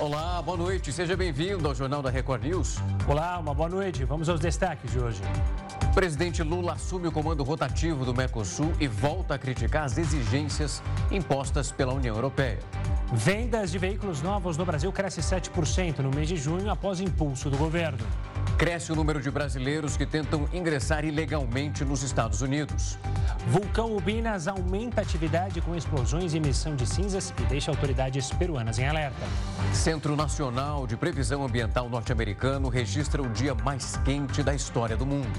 [0.00, 0.92] Olá, boa noite.
[0.92, 2.76] Seja bem-vindo ao Jornal da Record News.
[3.08, 4.04] Olá, uma boa noite.
[4.04, 5.20] Vamos aos destaques de hoje.
[5.90, 10.80] O presidente Lula assume o comando rotativo do Mercosul e volta a criticar as exigências
[11.10, 12.60] impostas pela União Europeia.
[13.12, 17.56] Vendas de veículos novos no Brasil cresce 7% no mês de junho após impulso do
[17.56, 18.06] governo.
[18.58, 22.98] Cresce o número de brasileiros que tentam ingressar ilegalmente nos Estados Unidos.
[23.46, 28.80] Vulcão Ubinas aumenta a atividade com explosões e emissão de cinzas e deixa autoridades peruanas
[28.80, 29.24] em alerta.
[29.72, 35.38] Centro Nacional de Previsão Ambiental norte-americano registra o dia mais quente da história do mundo.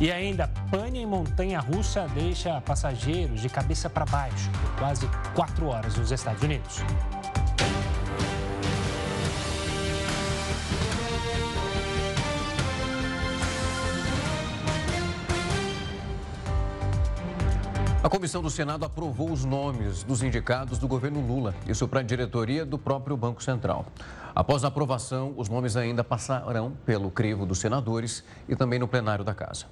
[0.00, 5.66] E ainda, pane em montanha russa deixa passageiros de cabeça para baixo por quase quatro
[5.66, 6.80] horas nos Estados Unidos.
[18.02, 22.02] A comissão do Senado aprovou os nomes dos indicados do governo Lula, isso para a
[22.02, 23.86] diretoria do próprio Banco Central.
[24.34, 29.24] Após a aprovação, os nomes ainda passarão pelo crivo dos senadores e também no plenário
[29.24, 29.66] da Casa.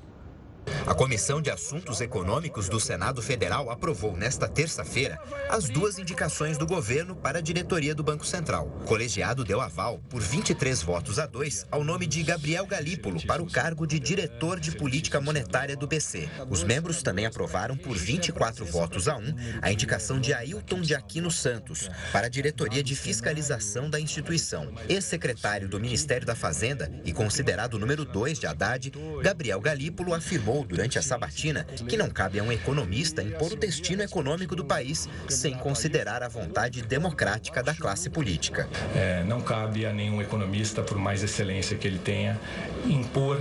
[0.87, 5.19] A Comissão de Assuntos Econômicos do Senado Federal aprovou nesta terça-feira
[5.49, 8.67] as duas indicações do governo para a diretoria do Banco Central.
[8.81, 13.43] O colegiado deu aval, por 23 votos a 2, ao nome de Gabriel Galípolo para
[13.43, 16.29] o cargo de diretor de política monetária do BC.
[16.49, 21.31] Os membros também aprovaram, por 24 votos a 1, a indicação de Ailton de Aquino
[21.31, 24.73] Santos para a diretoria de fiscalização da instituição.
[24.89, 30.98] Ex-secretário do Ministério da Fazenda e considerado número 2 de Haddad, Gabriel Galípolo afirmou durante
[30.98, 35.56] a sabatina que não cabe a um economista impor o destino econômico do país sem
[35.56, 38.69] considerar a vontade democrática da classe política.
[38.94, 42.38] É, não cabe a nenhum economista, por mais excelência que ele tenha,
[42.86, 43.41] impor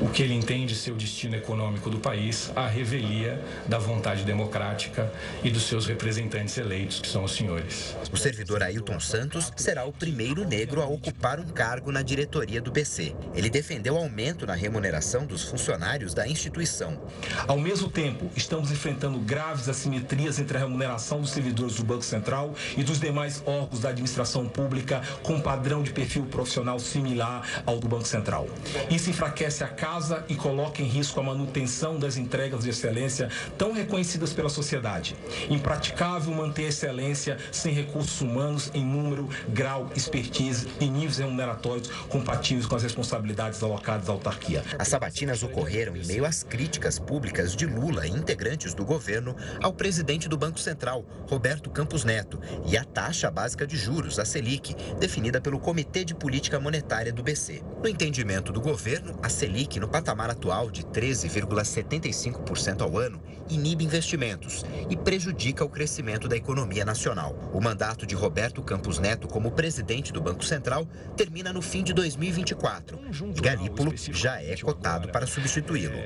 [0.00, 5.10] o que ele entende ser o destino econômico do país à revelia da vontade democrática
[5.42, 7.96] e dos seus representantes eleitos, que são os senhores.
[8.12, 12.70] O servidor Ailton Santos será o primeiro negro a ocupar um cargo na diretoria do
[12.70, 13.14] BC.
[13.34, 17.00] Ele defendeu aumento na remuneração dos funcionários da instituição.
[17.46, 22.54] Ao mesmo tempo, estamos enfrentando graves assimetrias entre a remuneração dos servidores do Banco Central
[22.76, 27.88] e dos demais órgãos da administração pública com padrão de perfil profissional similar ao do
[27.88, 28.48] Banco Central.
[28.90, 33.72] Isso enfraquece a casa e coloca em risco a manutenção das entregas de excelência tão
[33.72, 35.14] reconhecidas pela sociedade.
[35.48, 42.66] Impraticável manter a excelência sem recursos humanos em número, grau, expertise e níveis remuneratórios compatíveis
[42.66, 44.64] com as responsabilidades alocadas à autarquia.
[44.76, 49.72] As sabatinas ocorreram em meio às críticas públicas de Lula e integrantes do governo ao
[49.72, 54.74] presidente do Banco Central, Roberto Campos Neto, e à taxa básica de juros, a Selic,
[54.98, 57.62] definida pelo Comitê de Política Monetária do BC.
[57.80, 63.84] No entendimento do governo, a Selic que no patamar atual de 13,75% ao ano inibe
[63.84, 67.36] investimentos e prejudica o crescimento da economia nacional.
[67.52, 71.92] O mandato de Roberto Campos Neto como presidente do Banco Central termina no fim de
[71.92, 72.98] 2024
[73.36, 75.98] e Galípolo já é cotado para substituí-lo.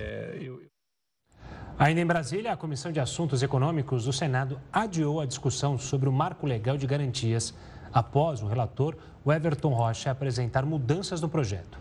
[1.79, 6.13] Ainda em Brasília, a Comissão de Assuntos Econômicos do Senado adiou a discussão sobre o
[6.13, 7.55] marco legal de garantias
[7.93, 11.80] após o relator, o Everton Rocha, apresentar mudanças no projeto.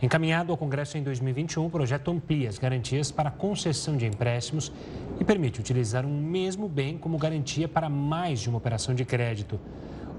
[0.00, 4.70] Encaminhado ao Congresso em 2021, o projeto amplia as garantias para concessão de empréstimos
[5.18, 9.58] e permite utilizar um mesmo bem como garantia para mais de uma operação de crédito.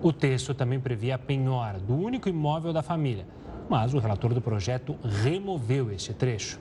[0.01, 3.27] O texto também previa a penhora do único imóvel da família,
[3.69, 6.59] mas o relator do projeto removeu este trecho.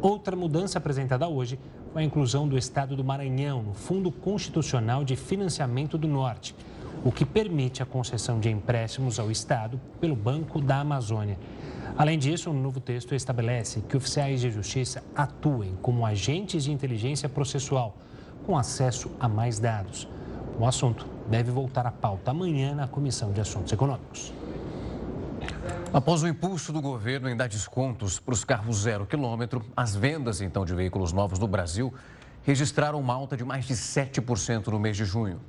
[0.00, 1.58] Outra mudança apresentada hoje
[1.92, 6.54] foi a inclusão do Estado do Maranhão no Fundo Constitucional de Financiamento do Norte,
[7.04, 11.38] o que permite a concessão de empréstimos ao Estado pelo Banco da Amazônia.
[11.98, 17.26] Além disso, o novo texto estabelece que oficiais de justiça atuem como agentes de inteligência
[17.26, 17.96] processual,
[18.44, 20.06] com acesso a mais dados.
[20.58, 24.30] O assunto deve voltar à pauta amanhã na Comissão de Assuntos Econômicos.
[25.90, 30.42] Após o impulso do governo em dar descontos para os carros zero quilômetro, as vendas
[30.42, 31.94] então de veículos novos no Brasil
[32.42, 35.40] registraram uma alta de mais de 7% no mês de junho.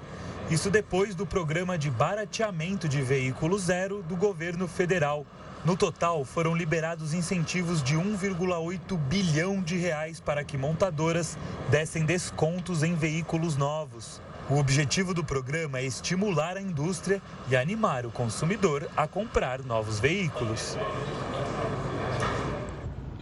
[0.50, 5.26] isso depois do programa de barateamento de veículo zero do governo federal.
[5.66, 11.36] No total, foram liberados incentivos de 1,8 bilhão de reais para que montadoras
[11.72, 14.22] dessem descontos em veículos novos.
[14.48, 17.20] O objetivo do programa é estimular a indústria
[17.50, 20.78] e animar o consumidor a comprar novos veículos.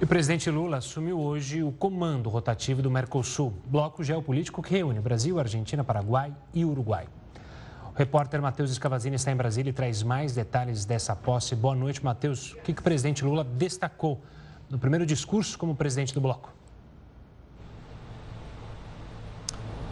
[0.03, 5.39] O presidente Lula assumiu hoje o comando rotativo do Mercosul, bloco geopolítico que reúne Brasil,
[5.39, 7.07] Argentina, Paraguai e Uruguai.
[7.89, 11.55] O repórter Matheus Escavazini está em Brasília e traz mais detalhes dessa posse.
[11.55, 12.51] Boa noite, Matheus.
[12.51, 14.21] O que, que o presidente Lula destacou
[14.69, 16.51] no primeiro discurso como presidente do bloco?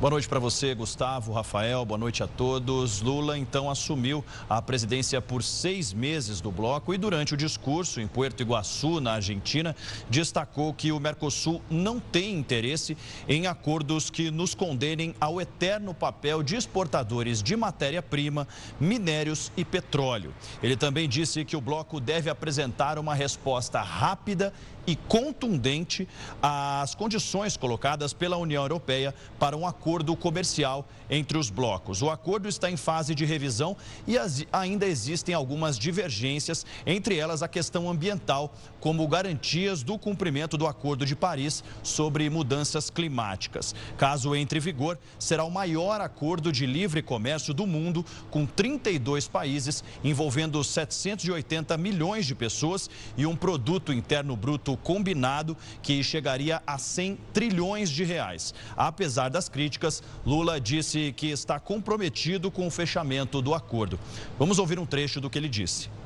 [0.02, 3.02] Boa noite para você, Gustavo, Rafael, boa noite a todos.
[3.02, 8.08] Lula então assumiu a presidência por seis meses do bloco e durante o discurso em
[8.08, 9.76] Puerto Iguaçu, na Argentina,
[10.10, 12.98] destacou que o Mercosul não tem interesse
[13.30, 18.48] em acordos que nos condenem ao eterno papel de exportadores de matéria-prima,
[18.80, 20.34] minérios e petróleo.
[20.64, 24.52] Ele também disse que o bloco deve apresentar uma resposta rápida
[24.86, 26.08] e contundente
[26.42, 32.02] às condições colocadas pela União Europeia para um acordo comercial entre os blocos.
[32.02, 33.76] O acordo está em fase de revisão
[34.08, 34.16] e
[34.52, 41.06] ainda existem algumas divergências, entre elas a questão ambiental, como garantias do cumprimento do Acordo
[41.06, 43.74] de Paris sobre mudanças climáticas.
[43.98, 49.28] Caso entre em vigor, será o maior acordo de livre comércio do mundo, com 32
[49.28, 56.78] países, envolvendo 780 milhões de pessoas e um produto interno bruto combinado que chegaria a
[56.78, 58.54] 100 trilhões de reais.
[58.76, 64.00] Apesar das críticas, Lula disse que está comprometido com o fechamento do acordo.
[64.40, 66.01] Vamos ouvir um trecho do que ele disse.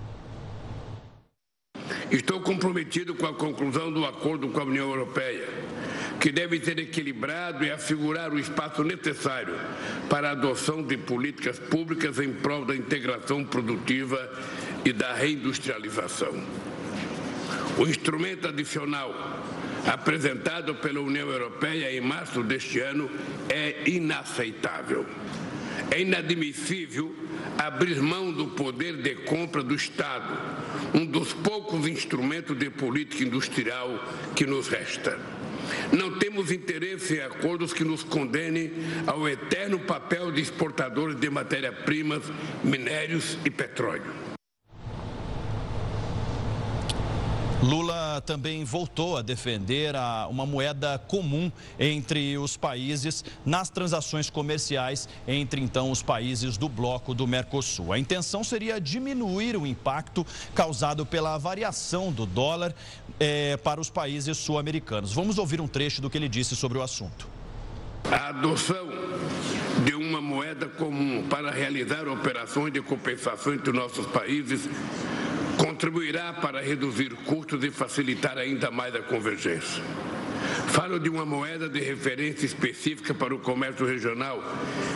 [2.11, 5.47] Estou comprometido com a conclusão do acordo com a União Europeia,
[6.19, 9.55] que deve ser equilibrado e assegurar o espaço necessário
[10.09, 14.31] para a adoção de políticas públicas em prol da integração produtiva
[14.85, 16.33] e da reindustrialização.
[17.77, 19.13] O instrumento adicional
[19.85, 23.09] apresentado pela União Europeia em março deste ano
[23.49, 25.05] é inaceitável.
[25.91, 27.15] É inadmissível
[27.57, 30.37] abrir mão do poder de compra do Estado,
[30.93, 34.03] um dos poucos instrumentos de política industrial
[34.35, 35.17] que nos resta.
[35.91, 38.71] Não temos interesse em acordos que nos condenem
[39.07, 42.23] ao eterno papel de exportadores de matéria-primas,
[42.63, 44.24] minérios e petróleo.
[47.65, 55.09] Lula também voltou a defender a, uma moeda comum entre os países nas transações comerciais
[55.27, 57.91] entre então os países do bloco do Mercosul.
[57.91, 60.23] A intenção seria diminuir o impacto
[60.53, 62.71] causado pela variação do dólar
[63.19, 65.11] é, para os países sul-americanos.
[65.11, 67.27] Vamos ouvir um trecho do que ele disse sobre o assunto.
[68.11, 68.87] A adoção
[69.83, 74.69] de uma moeda comum para realizar operações de compensação entre nossos países
[75.57, 79.83] contribuirá para reduzir custos e facilitar ainda mais a convergência.
[80.67, 84.43] Falo de uma moeda de referência específica para o comércio regional,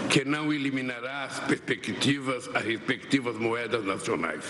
[0.09, 4.44] que não eliminará as perspectivas, as respectivas moedas nacionais.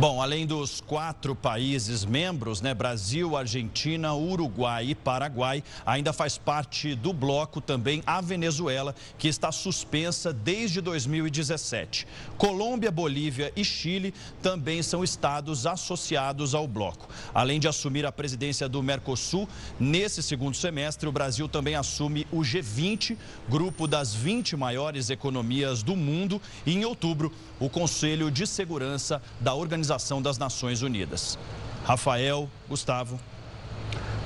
[0.00, 6.94] Bom, além dos quatro países membros, né, Brasil, Argentina, Uruguai e Paraguai, ainda faz parte
[6.94, 12.06] do bloco também a Venezuela, que está suspensa desde 2017.
[12.36, 17.08] Colômbia, Bolívia e Chile também são estados associados ao bloco.
[17.34, 19.48] Além de assumir a presidência do Mercosul,
[19.80, 23.16] nesse segundo semestre, o Brasil também assume o G20,
[23.48, 29.54] grupo das 20 maiores economias do mundo, e em outubro, o Conselho de Segurança da
[29.54, 31.38] Organização Organização das Nações Unidas.
[31.86, 33.18] Rafael, Gustavo.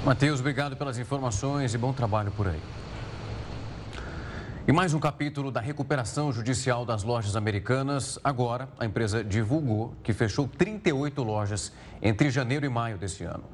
[0.05, 2.59] Matheus, obrigado pelas informações e bom trabalho por aí.
[4.67, 8.19] E mais um capítulo da recuperação judicial das lojas americanas.
[8.25, 11.71] Agora, a empresa divulgou que fechou 38 lojas
[12.03, 13.45] entre janeiro e maio desse ano.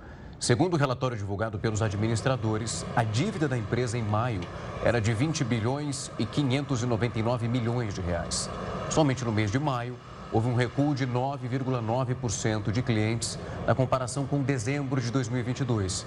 [0.40, 4.40] Segundo o relatório divulgado pelos administradores, a dívida da empresa em maio
[4.82, 8.48] era de 20 bilhões e 599 milhões de reais.
[8.88, 9.98] Somente no mês de maio,
[10.32, 16.06] houve um recuo de 9,9% de clientes na comparação com dezembro de 2022.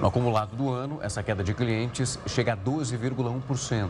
[0.00, 3.88] No acumulado do ano, essa queda de clientes chega a 12,1%.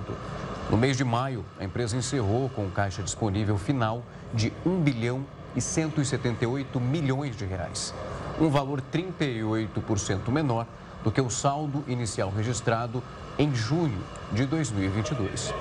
[0.69, 4.03] No mês de maio, a empresa encerrou com caixa disponível final
[4.35, 7.95] de 1 bilhão e 178 milhões de reais,
[8.41, 10.67] um valor 38% menor
[11.03, 13.03] do que o saldo inicial registrado
[13.39, 13.99] em junho
[14.33, 15.55] de 2022.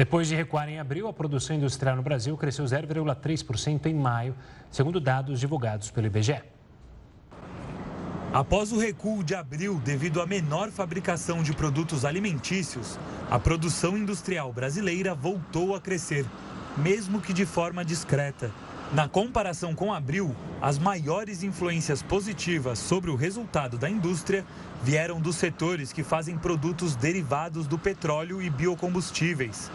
[0.00, 4.34] Depois de recuar em abril, a produção industrial no Brasil cresceu 0,3% em maio,
[4.70, 6.40] segundo dados divulgados pelo IBGE.
[8.32, 12.98] Após o recuo de abril devido à menor fabricação de produtos alimentícios,
[13.30, 16.24] a produção industrial brasileira voltou a crescer,
[16.78, 18.50] mesmo que de forma discreta.
[18.94, 24.44] Na comparação com abril, as maiores influências positivas sobre o resultado da indústria
[24.82, 29.70] vieram dos setores que fazem produtos derivados do petróleo e biocombustíveis,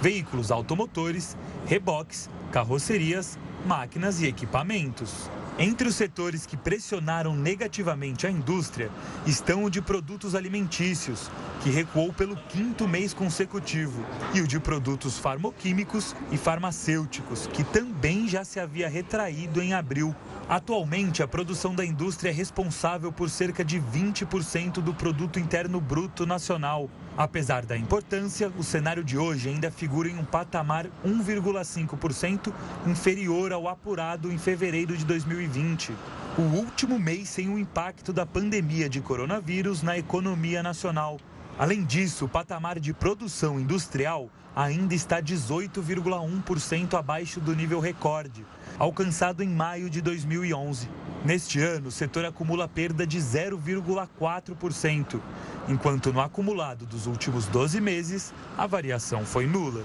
[0.00, 1.36] veículos automotores,
[1.66, 5.30] reboques, carrocerias, máquinas e equipamentos.
[5.56, 8.90] Entre os setores que pressionaram negativamente a indústria
[9.24, 11.30] estão o de produtos alimentícios,
[11.62, 18.26] que recuou pelo quinto mês consecutivo, e o de produtos farmoquímicos e farmacêuticos, que também
[18.26, 20.12] já se havia retraído em abril.
[20.48, 26.26] Atualmente, a produção da indústria é responsável por cerca de 20% do produto interno bruto
[26.26, 26.90] nacional.
[27.16, 32.52] Apesar da importância, o cenário de hoje ainda figura em um patamar 1,5%
[32.86, 35.92] inferior ao apurado em fevereiro de 2020,
[36.36, 41.18] o último mês sem o impacto da pandemia de coronavírus na economia nacional.
[41.58, 48.44] Além disso, o patamar de produção industrial ainda está 18,1% abaixo do nível recorde,
[48.78, 50.88] alcançado em maio de 2011.
[51.24, 55.20] Neste ano, o setor acumula perda de 0,4%,
[55.68, 59.84] enquanto no acumulado dos últimos 12 meses, a variação foi nula.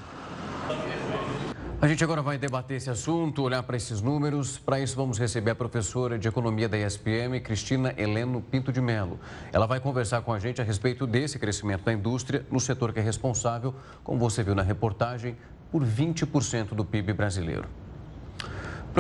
[1.81, 4.57] A gente agora vai debater esse assunto, olhar para esses números.
[4.57, 9.17] Para isso, vamos receber a professora de Economia da ESPM, Cristina Heleno Pinto de Melo.
[9.53, 12.99] Ela vai conversar com a gente a respeito desse crescimento da indústria no setor que
[12.99, 15.37] é responsável, como você viu na reportagem,
[15.71, 17.69] por 20% do PIB brasileiro.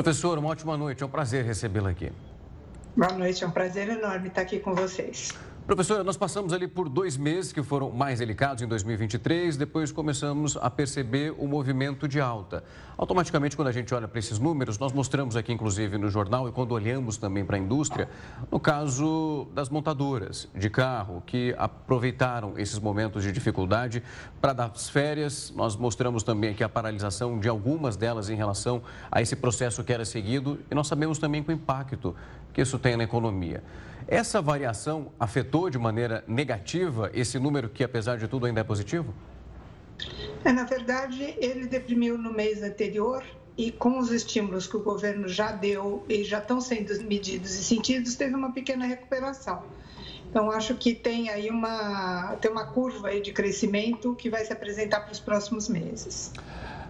[0.01, 1.03] Professora, uma ótima noite.
[1.03, 2.09] É um prazer recebê-la aqui.
[2.95, 5.33] Boa noite, é um prazer enorme estar aqui com vocês.
[5.69, 10.57] Professora, nós passamos ali por dois meses que foram mais delicados em 2023, depois começamos
[10.57, 12.63] a perceber o movimento de alta.
[12.97, 16.51] Automaticamente, quando a gente olha para esses números, nós mostramos aqui, inclusive, no jornal e
[16.51, 18.09] quando olhamos também para a indústria,
[18.51, 24.01] no caso das montadoras de carro que aproveitaram esses momentos de dificuldade
[24.41, 25.53] para dar férias.
[25.55, 29.93] Nós mostramos também aqui a paralisação de algumas delas em relação a esse processo que
[29.93, 32.15] era seguido e nós sabemos também o impacto
[32.51, 33.61] que isso tem na economia.
[34.11, 39.13] Essa variação afetou de maneira negativa esse número que, apesar de tudo, ainda é positivo?
[40.43, 43.23] É, na verdade, ele deprimiu no mês anterior
[43.55, 47.63] e com os estímulos que o governo já deu e já estão sendo medidos e
[47.63, 49.61] sentidos, teve uma pequena recuperação.
[50.27, 54.51] Então, acho que tem aí uma, tem uma curva aí de crescimento que vai se
[54.51, 56.33] apresentar para os próximos meses.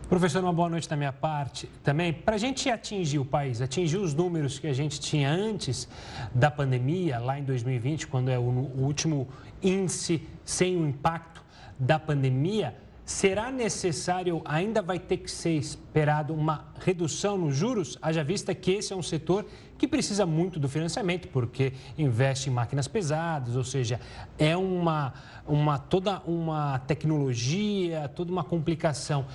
[0.10, 2.12] Professor, uma boa noite da minha parte também.
[2.12, 5.88] Para a gente atingir o país, atingir os números que a gente tinha antes
[6.34, 9.28] da pandemia, lá em 2020, quando é o último
[9.62, 11.44] índice sem o impacto
[11.78, 12.75] da pandemia,
[13.06, 18.72] será necessário, ainda vai ter que ser esperado uma redução nos juros, haja vista que
[18.72, 19.46] esse é um setor
[19.78, 24.00] que precisa muito do financiamento, porque investe em máquinas pesadas, ou seja,
[24.38, 25.13] é uma,
[25.48, 29.25] uma toda uma tecnologia, toda uma complicação.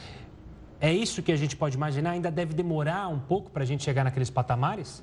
[0.84, 2.10] É isso que a gente pode imaginar?
[2.10, 5.02] Ainda deve demorar um pouco para a gente chegar naqueles patamares?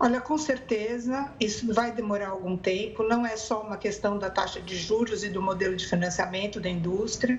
[0.00, 3.02] Olha, com certeza isso vai demorar algum tempo.
[3.02, 6.70] Não é só uma questão da taxa de juros e do modelo de financiamento da
[6.70, 7.38] indústria.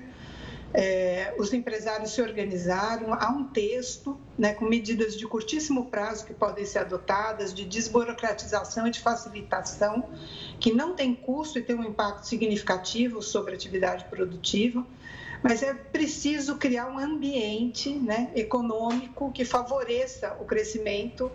[0.74, 6.34] É, os empresários se organizaram, há um texto né, com medidas de curtíssimo prazo que
[6.34, 10.04] podem ser adotadas, de desburocratização e de facilitação,
[10.60, 14.84] que não tem custo e tem um impacto significativo sobre a atividade produtiva
[15.42, 21.30] mas é preciso criar um ambiente né, econômico que favoreça o crescimento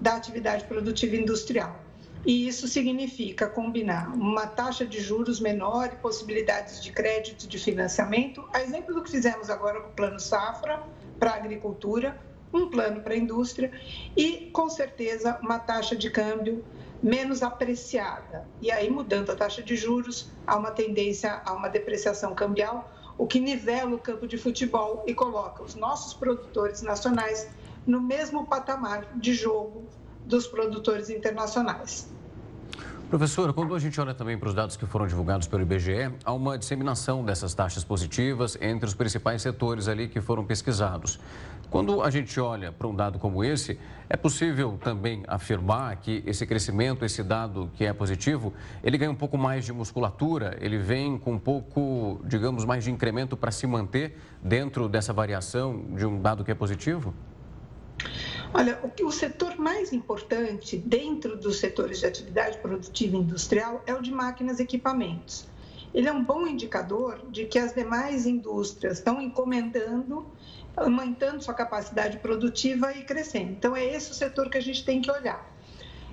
[0.00, 1.78] da atividade produtiva industrial.
[2.24, 8.48] E isso significa combinar uma taxa de juros menor e possibilidades de crédito de financiamento,
[8.52, 10.80] a exemplo do que fizemos agora com o Plano Safra
[11.18, 12.16] para a agricultura,
[12.52, 13.72] um plano para a indústria
[14.16, 16.64] e, com certeza, uma taxa de câmbio
[17.02, 18.46] menos apreciada.
[18.60, 23.26] E aí, mudando a taxa de juros, há uma tendência a uma depreciação cambial, o
[23.26, 27.48] que nivela o campo de futebol e coloca os nossos produtores nacionais
[27.84, 29.88] no mesmo patamar de jogo
[30.24, 32.11] dos produtores internacionais.
[33.12, 36.32] Professora, quando a gente olha também para os dados que foram divulgados pelo IBGE, há
[36.32, 41.20] uma disseminação dessas taxas positivas entre os principais setores ali que foram pesquisados.
[41.68, 43.78] Quando a gente olha para um dado como esse,
[44.08, 49.14] é possível também afirmar que esse crescimento, esse dado que é positivo, ele ganha um
[49.14, 53.66] pouco mais de musculatura, ele vem com um pouco, digamos, mais de incremento para se
[53.66, 57.12] manter dentro dessa variação de um dado que é positivo?
[58.54, 64.02] Olha, o, o setor mais importante dentro dos setores de atividade produtiva industrial é o
[64.02, 65.46] de máquinas e equipamentos.
[65.94, 70.26] Ele é um bom indicador de que as demais indústrias estão encomendando
[70.76, 73.52] aumentando sua capacidade produtiva e crescendo.
[73.52, 75.50] Então, é esse o setor que a gente tem que olhar.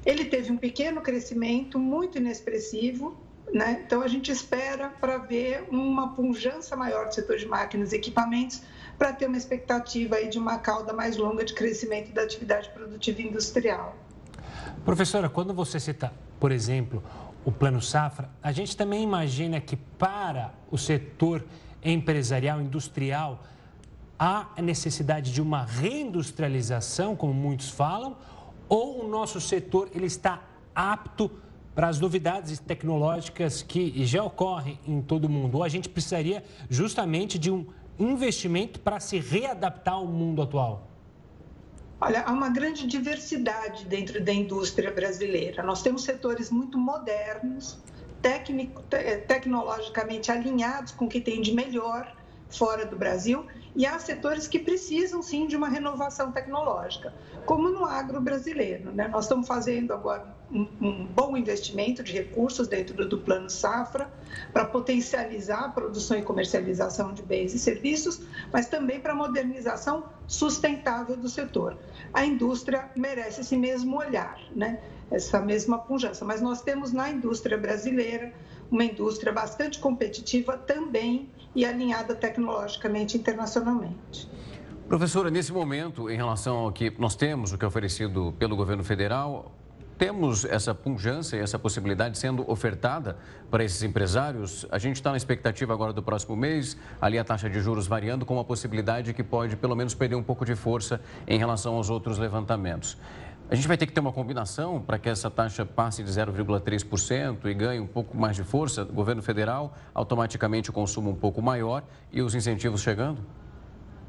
[0.05, 3.17] Ele teve um pequeno crescimento, muito inexpressivo,
[3.53, 3.83] né?
[3.85, 8.61] então a gente espera para ver uma pujança maior do setor de máquinas e equipamentos,
[8.99, 13.21] para ter uma expectativa aí de uma cauda mais longa de crescimento da atividade produtiva
[13.21, 13.95] industrial.
[14.83, 17.01] Professora, quando você cita, por exemplo,
[17.45, 21.45] o Plano Safra, a gente também imagina que para o setor
[21.81, 23.41] empresarial, industrial,
[24.17, 28.17] há necessidade de uma reindustrialização, como muitos falam,
[28.67, 30.43] ou o nosso setor ele está
[30.75, 31.31] apto
[31.73, 35.55] para as novidades tecnológicas que já ocorrem em todo o mundo?
[35.55, 37.65] Ou a gente precisaria justamente de um
[37.99, 40.87] investimento para se readaptar ao mundo atual?
[42.01, 45.61] Olha, há uma grande diversidade dentro da indústria brasileira.
[45.61, 47.77] Nós temos setores muito modernos,
[48.21, 48.81] tecnico,
[49.27, 52.15] tecnologicamente alinhados com o que tem de melhor
[52.49, 57.13] fora do Brasil e há setores que precisam sim de uma renovação tecnológica,
[57.45, 58.91] como no agro brasileiro.
[58.91, 59.07] Né?
[59.07, 64.11] Nós estamos fazendo agora um, um bom investimento de recursos dentro do Plano Safra
[64.51, 70.05] para potencializar a produção e comercialização de bens e serviços, mas também para a modernização
[70.27, 71.77] sustentável do setor.
[72.13, 74.79] A indústria merece esse mesmo olhar, né?
[75.11, 78.31] essa mesma pujança, mas nós temos na indústria brasileira
[78.69, 84.29] uma indústria bastante competitiva também e alinhada tecnologicamente internacionalmente.
[84.87, 88.83] Professora, nesse momento, em relação ao que nós temos, o que é oferecido pelo governo
[88.83, 89.51] federal,
[89.99, 93.17] temos essa punjância e essa possibilidade sendo ofertada
[93.51, 94.65] para esses empresários?
[94.71, 98.25] A gente está na expectativa agora do próximo mês, ali a taxa de juros variando,
[98.25, 101.89] com uma possibilidade que pode, pelo menos, perder um pouco de força em relação aos
[101.89, 102.97] outros levantamentos.
[103.51, 107.45] A gente vai ter que ter uma combinação para que essa taxa passe de 0,3%
[107.45, 108.83] e ganhe um pouco mais de força.
[108.83, 113.25] O governo federal, automaticamente o consumo um pouco maior e os incentivos chegando?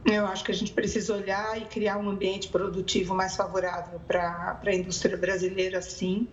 [0.05, 4.61] Eu acho que a gente precisa olhar e criar um ambiente produtivo mais favorável para
[4.63, 6.29] a indústria brasileira, sim.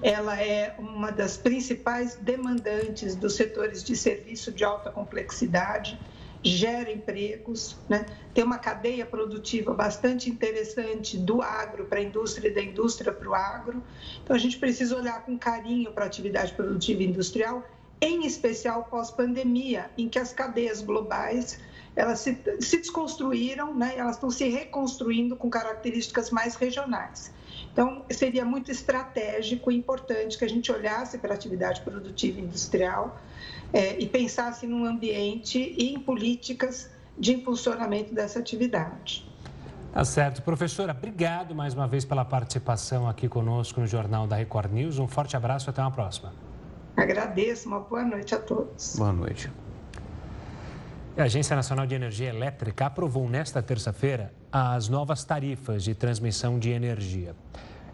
[0.00, 5.98] Ela é uma das principais demandantes dos setores de serviço de alta complexidade
[6.42, 8.04] gera empregos, né?
[8.34, 13.28] tem uma cadeia produtiva bastante interessante do agro para a indústria e da indústria para
[13.28, 13.82] o agro.
[14.22, 17.64] Então, a gente precisa olhar com carinho para a atividade produtiva industrial,
[18.00, 21.60] em especial pós-pandemia, em que as cadeias globais
[21.94, 23.94] elas se, se desconstruíram, né?
[23.96, 27.32] elas estão se reconstruindo com características mais regionais.
[27.72, 33.18] Então, seria muito estratégico e importante que a gente olhasse para a atividade produtiva industrial,
[33.72, 39.26] é, e pensasse num ambiente e em políticas de impulsionamento dessa atividade.
[39.92, 40.42] Tá certo.
[40.42, 44.98] Professora, obrigado mais uma vez pela participação aqui conosco no Jornal da Record News.
[44.98, 46.32] Um forte abraço e até uma próxima.
[46.96, 48.96] Agradeço, uma boa noite a todos.
[48.96, 49.50] Boa noite.
[51.16, 56.68] A Agência Nacional de Energia Elétrica aprovou nesta terça-feira as novas tarifas de transmissão de
[56.68, 57.34] energia.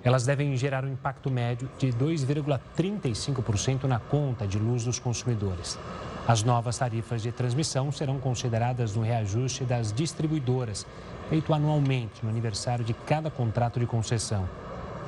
[0.03, 5.79] Elas devem gerar um impacto médio de 2,35% na conta de luz dos consumidores.
[6.27, 10.85] As novas tarifas de transmissão serão consideradas no reajuste das distribuidoras,
[11.29, 14.49] feito anualmente no aniversário de cada contrato de concessão.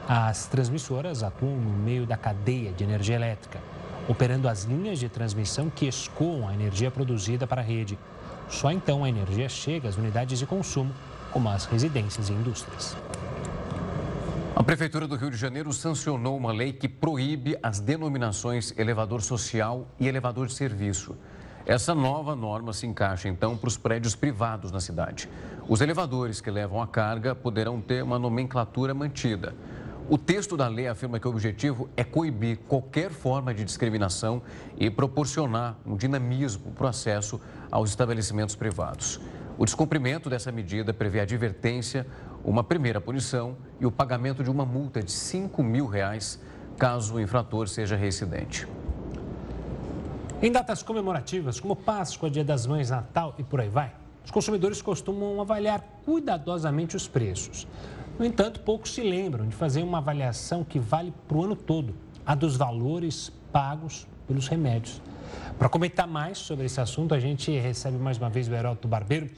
[0.08, 3.58] As transmissoras atuam no meio da cadeia de energia elétrica,
[4.08, 7.98] operando as linhas de transmissão que escoam a energia produzida para a rede.
[8.48, 10.92] Só então a energia chega às unidades de consumo,
[11.32, 12.96] como as residências e indústrias.
[14.54, 19.86] A Prefeitura do Rio de Janeiro sancionou uma lei que proíbe as denominações elevador social
[19.98, 21.16] e elevador de serviço.
[21.64, 25.28] Essa nova norma se encaixa, então, para os prédios privados na cidade.
[25.68, 29.54] Os elevadores que levam a carga poderão ter uma nomenclatura mantida.
[30.08, 34.42] O texto da lei afirma que o objetivo é coibir qualquer forma de discriminação
[34.76, 37.40] e proporcionar um dinamismo para o acesso
[37.70, 39.20] aos estabelecimentos privados.
[39.60, 42.06] O descumprimento dessa medida prevê advertência
[42.42, 46.40] uma primeira punição e o pagamento de uma multa de 5 mil reais
[46.78, 48.66] caso o infrator seja reincidente.
[50.40, 53.92] Em datas comemorativas, como Páscoa, Dia das Mães, Natal e por aí vai,
[54.24, 57.68] os consumidores costumam avaliar cuidadosamente os preços.
[58.18, 61.94] No entanto, poucos se lembram de fazer uma avaliação que vale para o ano todo,
[62.24, 65.02] a dos valores pagos pelos remédios.
[65.58, 69.30] Para comentar mais sobre esse assunto, a gente recebe mais uma vez o Heródoto Barbeiro.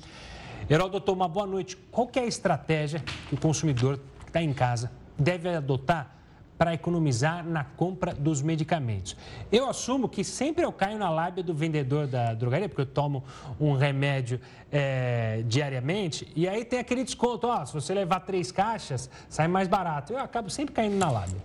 [0.69, 1.77] Heródoto, uma boa noite.
[1.91, 6.17] Qual é a estratégia que o consumidor que está em casa deve adotar
[6.63, 9.17] para economizar na compra dos medicamentos.
[9.51, 13.25] Eu assumo que sempre eu caio na lábia do vendedor da drogaria, porque eu tomo
[13.61, 19.11] um remédio é, diariamente, e aí tem aquele desconto, ó, se você levar três caixas,
[19.29, 20.13] sai mais barato.
[20.13, 21.43] Eu acabo sempre caindo na lábia.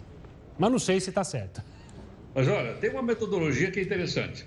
[0.56, 1.64] Mas não sei se está certo.
[2.38, 4.46] Mas olha, tem uma metodologia que é interessante.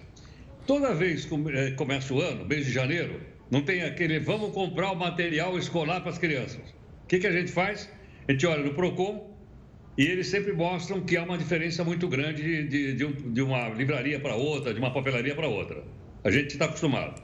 [0.65, 4.93] Toda vez que é, começa o ano, mês de janeiro, não tem aquele vamos comprar
[4.93, 6.61] o material escolar para as crianças.
[7.03, 7.91] O que, que a gente faz?
[8.29, 9.37] A gente olha no PROCON,
[9.99, 13.43] e eles sempre mostram que há uma diferença muito grande de, de, de, um, de
[13.43, 15.83] uma livraria para outra, de uma papelaria para outra.
[16.23, 17.21] A gente está acostumado.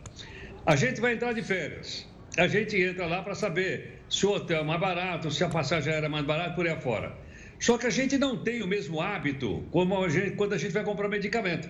[0.66, 2.08] A gente vai entrar de férias.
[2.36, 5.92] A gente entra lá para saber se o hotel é mais barato, se a passagem
[5.92, 7.16] era mais barata, por aí afora.
[7.58, 9.64] Só que a gente não tem o mesmo hábito
[10.04, 11.68] a gente, quando a gente vai comprar medicamento.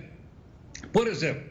[0.91, 1.43] Por exemplo,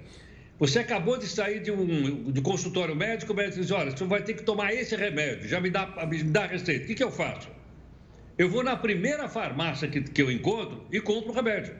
[0.59, 4.23] você acabou de sair de um de consultório médico, o médico diz: olha, você vai
[4.23, 6.85] ter que tomar esse remédio, já me dá, me dá a receita.
[6.85, 7.49] O que, que eu faço?
[8.39, 11.75] Eu vou na primeira farmácia que, que eu encontro e compro o remédio.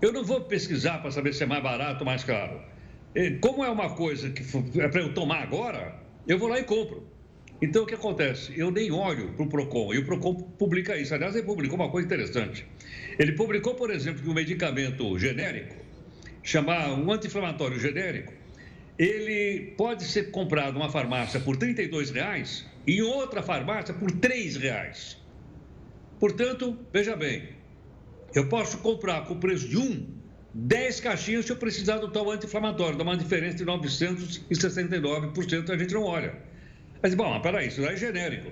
[0.00, 2.60] Eu não vou pesquisar para saber se é mais barato ou mais caro.
[3.40, 4.42] Como é uma coisa que
[4.80, 7.06] é para eu tomar agora, eu vou lá e compro.
[7.60, 8.52] Então, o que acontece?
[8.56, 11.12] Eu nem olho para o PROCON, e o PROCON publica isso.
[11.12, 12.64] Aliás, ele publicou uma coisa interessante.
[13.18, 15.74] Ele publicou, por exemplo, que um medicamento genérico,
[16.42, 18.32] chamar um anti-inflamatório genérico,
[18.96, 24.18] ele pode ser comprado numa farmácia por R$ 32,00 e em outra farmácia por R$
[24.18, 25.16] 3,00.
[26.20, 27.48] Portanto, veja bem,
[28.34, 30.06] eu posso comprar com o preço de um
[30.54, 35.94] 10 caixinhas se eu precisar do tal anti-inflamatório, dá uma diferença de 969%, a gente
[35.94, 36.47] não olha.
[37.02, 38.50] Mas, bom, mas peraí, isso é genérico.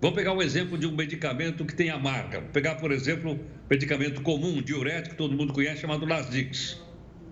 [0.00, 2.40] Vamos pegar um exemplo de um medicamento que tem a marca.
[2.40, 3.38] Vou pegar, por exemplo, um
[3.70, 6.80] medicamento comum, diurético, que todo mundo conhece, chamado Lasix.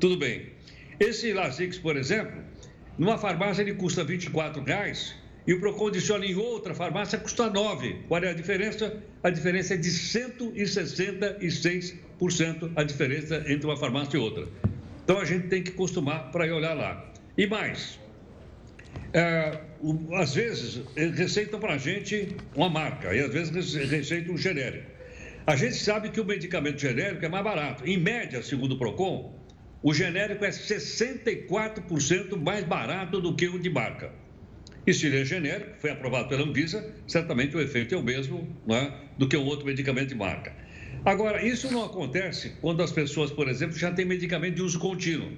[0.00, 0.52] Tudo bem.
[0.98, 2.40] Esse Lasix, por exemplo,
[2.96, 5.14] numa farmácia ele custa 24 reais,
[5.46, 5.90] e o Procon
[6.22, 8.04] em outra farmácia custa 9.
[8.06, 9.02] Qual é a diferença?
[9.22, 14.46] A diferença é de 166% a diferença entre uma farmácia e outra.
[15.02, 17.12] Então a gente tem que acostumar para ir olhar lá.
[17.36, 17.98] E mais,
[19.12, 19.58] é,
[20.14, 24.90] às vezes receitam para a gente uma marca e às vezes receitam um genérico.
[25.46, 27.84] A gente sabe que o medicamento genérico é mais barato.
[27.84, 29.36] Em média, segundo o PROCON,
[29.82, 34.12] o genérico é 64% mais barato do que o de marca.
[34.86, 38.56] E se ele é genérico, foi aprovado pela Anvisa, certamente o efeito é o mesmo
[38.68, 38.92] é?
[39.18, 40.52] do que um outro medicamento de marca.
[41.04, 45.32] Agora, isso não acontece quando as pessoas, por exemplo, já têm medicamento de uso contínuo.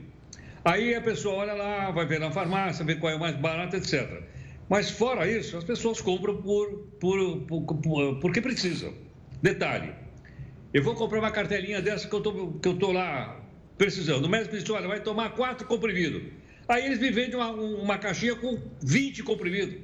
[0.62, 3.76] Aí a pessoa olha lá, vai ver na farmácia, vê qual é o mais barato,
[3.76, 4.22] etc.
[4.68, 8.92] Mas fora isso, as pessoas compram por, por, por, por porque precisam.
[9.42, 9.92] Detalhe,
[10.72, 13.44] eu vou comprar uma cartelinha dessa que eu tô lá
[13.76, 14.24] precisando.
[14.24, 16.22] O médico disse, olha, vai tomar quatro comprimidos.
[16.66, 19.76] Aí eles me vendem uma, uma caixinha com 20 comprimidos.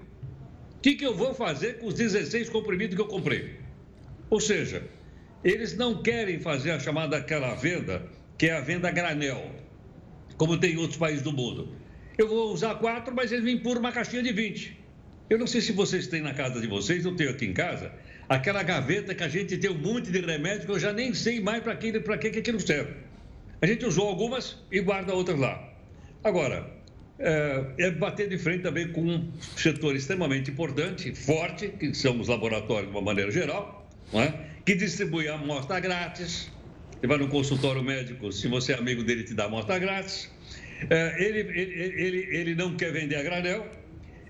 [0.76, 3.56] O que, que eu vou fazer com os 16 comprimidos que eu comprei?
[4.30, 4.82] Ou seja,
[5.44, 8.06] eles não querem fazer a chamada aquela venda,
[8.38, 9.54] que é a venda granel,
[10.38, 11.74] como tem em outros países do mundo.
[12.20, 14.78] Eu vou usar quatro, mas eles me empurram uma caixinha de 20.
[15.30, 17.90] Eu não sei se vocês têm na casa de vocês, eu tenho aqui em casa,
[18.28, 21.40] aquela gaveta que a gente tem um monte de remédio que eu já nem sei
[21.40, 22.92] mais para que, que, que aquilo serve.
[23.62, 25.66] A gente usou algumas e guarda outras lá.
[26.22, 26.70] Agora,
[27.18, 32.28] é, é, bater de frente também com um setor extremamente importante, forte, que são os
[32.28, 34.34] laboratórios de uma maneira geral, é?
[34.66, 36.50] que distribui a amostra grátis.
[37.00, 40.30] Você vai no consultório médico, se você é amigo dele, te dá amostra grátis.
[40.88, 43.66] É, ele, ele, ele, ele não quer vender a granel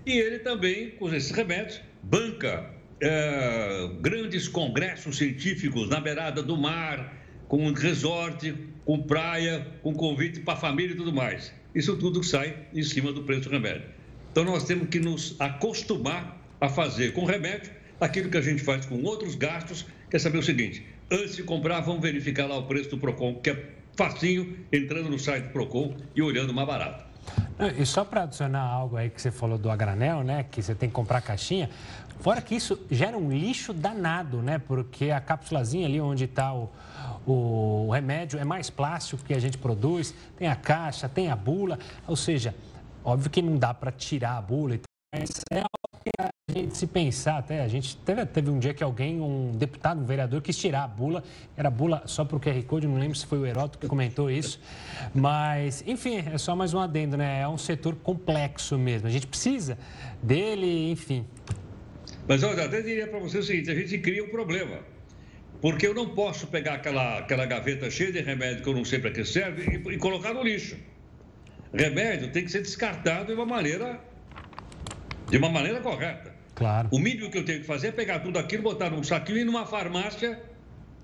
[0.05, 7.15] e ele também, com esses remédios, banca é, grandes congressos científicos na beirada do mar,
[7.47, 8.53] com resort,
[8.85, 11.53] com praia, com convite para a família e tudo mais.
[11.73, 13.83] Isso tudo sai em cima do preço do remédio.
[14.31, 18.85] Então nós temos que nos acostumar a fazer com remédio aquilo que a gente faz
[18.85, 22.89] com outros gastos, quer saber o seguinte, antes de comprar, vamos verificar lá o preço
[22.89, 23.65] do Procon, que é
[24.01, 27.05] facinho, entrando no site do Procon e olhando mais barato.
[27.77, 30.43] E só para adicionar algo aí que você falou do agranel, né?
[30.49, 31.69] Que você tem que comprar caixinha.
[32.19, 34.59] Fora que isso gera um lixo danado, né?
[34.59, 36.69] Porque a cápsulazinha ali onde está o,
[37.25, 41.77] o remédio é mais plástico que a gente produz, tem a caixa, tem a bula,
[42.07, 42.55] ou seja,
[43.03, 44.79] óbvio que não dá para tirar a bula,
[45.13, 48.73] mas é algo que a gente se pensar até, a gente teve, teve um dia
[48.73, 51.23] que alguém, um deputado, um vereador, quis tirar a bula,
[51.55, 54.29] era bula só para o QR Code, não lembro se foi o Heroto que comentou
[54.29, 54.59] isso,
[55.13, 57.41] mas, enfim, é só mais um adendo, né?
[57.41, 59.77] É um setor complexo mesmo, a gente precisa
[60.21, 61.25] dele, enfim.
[62.27, 64.79] Mas, olha, até diria para você o seguinte, a gente cria um problema
[65.61, 68.99] Porque eu não posso pegar aquela, aquela gaveta cheia de remédio que eu não sei
[68.99, 70.75] para que serve e, e colocar no lixo.
[71.73, 73.99] Remédio tem que ser descartado de uma maneira
[75.31, 76.33] de uma maneira correta.
[76.53, 76.89] Claro.
[76.91, 79.41] O mínimo que eu tenho que fazer é pegar tudo aquilo, botar num saquinho e
[79.41, 80.39] ir numa farmácia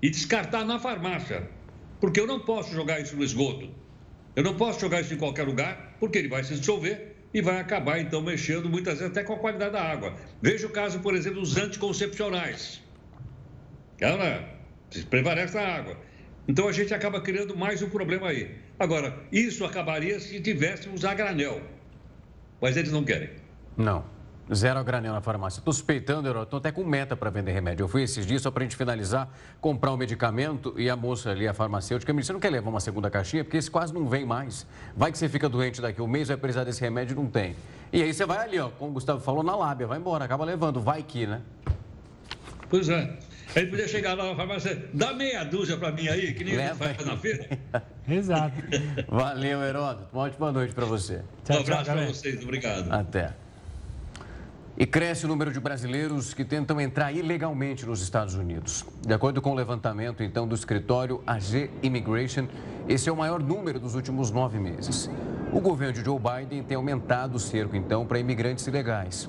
[0.02, 1.48] e descartar na farmácia.
[2.00, 3.68] Porque eu não posso jogar isso no esgoto.
[4.36, 7.58] Eu não posso jogar isso em qualquer lugar, porque ele vai se dissolver e vai
[7.60, 10.14] acabar, então, mexendo muitas vezes até com a qualidade da água.
[10.40, 12.80] Veja o caso, por exemplo, dos anticoncepcionais.
[13.98, 14.48] Ela
[15.10, 15.96] prevalece a água.
[16.46, 18.54] Então a gente acaba criando mais um problema aí.
[18.78, 21.60] Agora, isso acabaria se tivéssemos a granel.
[22.60, 23.30] Mas eles não querem.
[23.76, 24.17] Não.
[24.52, 25.60] Zero a granel na farmácia.
[25.60, 27.84] Estou suspeitando, Herói, estou até com meta para vender remédio.
[27.84, 29.28] Eu fui esses dias só para a gente finalizar,
[29.60, 32.70] comprar um medicamento e a moça ali, a farmacêutica, me disse, você não quer levar
[32.70, 33.44] uma segunda caixinha?
[33.44, 34.66] Porque esse quase não vem mais.
[34.96, 37.54] Vai que você fica doente daqui um mês, vai precisar desse remédio não tem.
[37.92, 40.44] E aí você vai ali, ó, como o Gustavo falou, na lábia, vai embora, acaba
[40.44, 41.42] levando, vai que, né?
[42.70, 43.18] Pois é.
[43.56, 46.74] Ele podia chegar lá na farmácia, dá meia dúzia para mim aí, que nem Leva.
[46.74, 47.48] faz na feira.
[48.08, 48.56] Exato.
[49.08, 50.08] Valeu, Heródoto.
[50.12, 51.22] Uma ótima noite para você.
[51.44, 52.92] Tchau, um abraço para vocês, obrigado.
[52.92, 53.34] Até.
[54.80, 58.84] E cresce o número de brasileiros que tentam entrar ilegalmente nos Estados Unidos.
[59.04, 62.46] De acordo com o levantamento, então, do escritório AG Immigration,
[62.88, 65.10] esse é o maior número dos últimos nove meses.
[65.52, 69.28] O governo de Joe Biden tem aumentado o cerco, então, para imigrantes ilegais.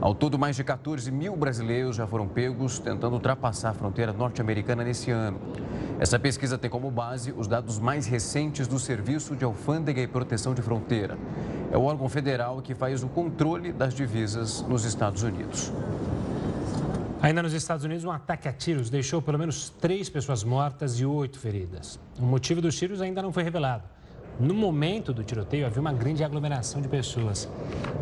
[0.00, 4.82] Ao todo, mais de 14 mil brasileiros já foram pegos tentando ultrapassar a fronteira norte-americana
[4.82, 5.38] nesse ano.
[6.00, 10.54] Essa pesquisa tem como base os dados mais recentes do Serviço de Alfândega e Proteção
[10.54, 11.16] de Fronteira
[11.70, 15.72] é o órgão federal que faz o controle das divisas nos Estados Unidos.
[17.20, 21.04] Ainda nos Estados Unidos, um ataque a tiros deixou pelo menos três pessoas mortas e
[21.04, 21.98] oito feridas.
[22.18, 23.82] O motivo dos tiros ainda não foi revelado.
[24.38, 27.48] No momento do tiroteio, havia uma grande aglomeração de pessoas.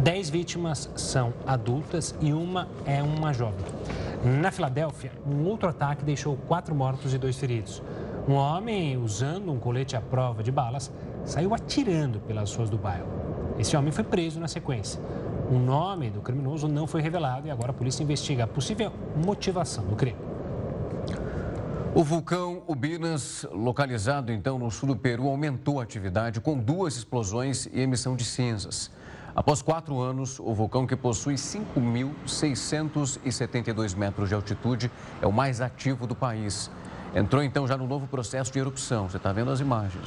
[0.00, 3.64] Dez vítimas são adultas e uma é uma jovem.
[4.22, 7.82] Na Filadélfia, um outro ataque deixou quatro mortos e dois feridos.
[8.28, 10.92] Um homem, usando um colete à prova de balas,
[11.24, 13.25] saiu atirando pelas ruas do bairro.
[13.58, 15.00] Esse homem foi preso na sequência.
[15.50, 19.84] O nome do criminoso não foi revelado e agora a polícia investiga a possível motivação
[19.84, 20.18] do crime.
[21.94, 27.64] O vulcão Ubinas, localizado então no sul do Peru, aumentou a atividade com duas explosões
[27.72, 28.90] e emissão de cinzas.
[29.34, 34.90] Após quatro anos, o vulcão, que possui 5.672 metros de altitude,
[35.22, 36.70] é o mais ativo do país.
[37.14, 39.08] Entrou então já no novo processo de erupção.
[39.08, 40.06] Você está vendo as imagens.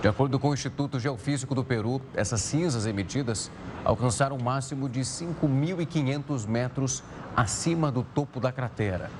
[0.00, 3.50] De acordo com o Instituto Geofísico do Peru, essas cinzas emitidas
[3.84, 7.02] alcançaram um máximo de 5.500 metros
[7.36, 9.10] acima do topo da cratera.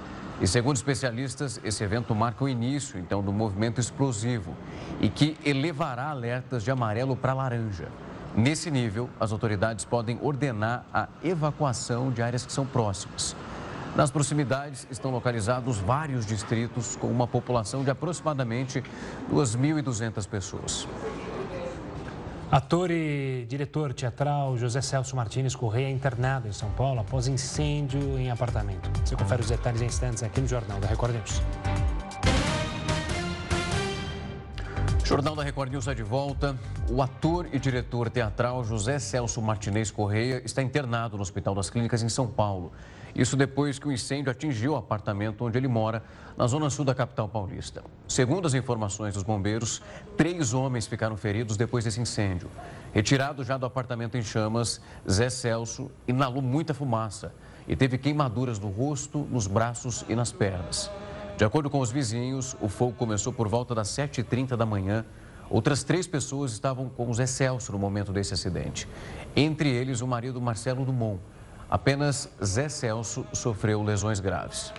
[0.41, 4.57] E segundo especialistas, esse evento marca o início, então, do movimento explosivo
[5.03, 7.89] e que elevará alertas de amarelo para laranja.
[8.35, 13.37] Nesse nível, as autoridades podem ordenar a evacuação de áreas que são próximas.
[13.97, 18.83] Nas proximidades estão localizados vários distritos com uma população de aproximadamente
[19.31, 20.87] 2.200 pessoas.
[22.51, 28.19] Ator e diretor teatral José Celso Martins Correia é internado em São Paulo após incêndio
[28.19, 28.91] em apartamento.
[29.05, 31.43] Você confere os detalhes em instantes aqui no Jornal da Record News.
[35.05, 36.57] Jornal da Record News é de volta.
[36.89, 42.03] O ator e diretor teatral José Celso Martinez Correia está internado no Hospital das Clínicas
[42.03, 42.73] em São Paulo.
[43.15, 46.03] Isso depois que o incêndio atingiu o apartamento onde ele mora,
[46.37, 47.83] na zona sul da capital paulista.
[48.07, 49.83] Segundo as informações dos bombeiros,
[50.17, 52.51] três homens ficaram feridos depois desse incêndio.
[52.93, 57.33] Retirado já do apartamento em chamas, Zé Celso inalou muita fumaça
[57.69, 60.91] e teve queimaduras no rosto, nos braços e nas pernas.
[61.37, 65.05] De acordo com os vizinhos, o fogo começou por volta das 7h30 da manhã.
[65.49, 68.87] Outras três pessoas estavam com Zé Celso no momento desse acidente.
[69.35, 71.19] Entre eles, o marido Marcelo Dumont
[71.71, 74.73] Apenas Zé Celso sofreu lesões graves.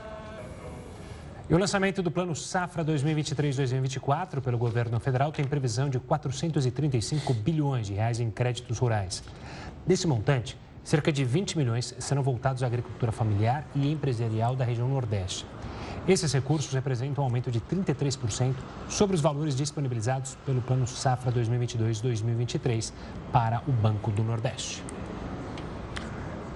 [1.49, 7.87] E o lançamento do Plano Safra 2023-2024 pelo governo federal tem previsão de 435 bilhões
[7.87, 9.23] de reais em créditos rurais.
[9.87, 14.89] Desse montante, cerca de 20 milhões serão voltados à agricultura familiar e empresarial da região
[14.89, 15.45] Nordeste.
[16.05, 18.53] Esses recursos representam um aumento de 33%
[18.89, 22.91] sobre os valores disponibilizados pelo Plano Safra 2022-2023
[23.31, 24.83] para o Banco do Nordeste.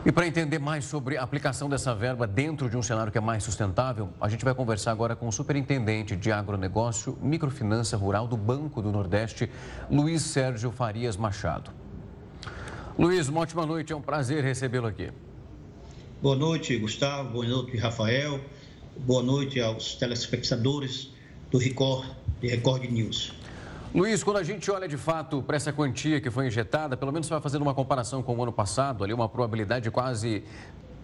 [0.06, 3.22] E para entender mais sobre a aplicação dessa verba dentro de um cenário que é
[3.22, 8.38] mais sustentável, a gente vai conversar agora com o superintendente de agronegócio, microfinança rural do
[8.38, 9.50] Banco do Nordeste,
[9.90, 11.72] Luiz Sérgio Farias Machado.
[13.00, 15.10] Luiz, uma ótima noite, é um prazer recebê-lo aqui.
[16.22, 18.40] Boa noite, Gustavo, boa noite, Rafael,
[18.98, 21.12] boa noite aos telespectadores
[21.50, 22.08] do Record,
[22.42, 23.34] de Record News.
[23.96, 27.30] Luiz, quando a gente olha de fato para essa quantia que foi injetada, pelo menos
[27.30, 30.44] vai fazendo uma comparação com o ano passado, ali uma probabilidade de quase.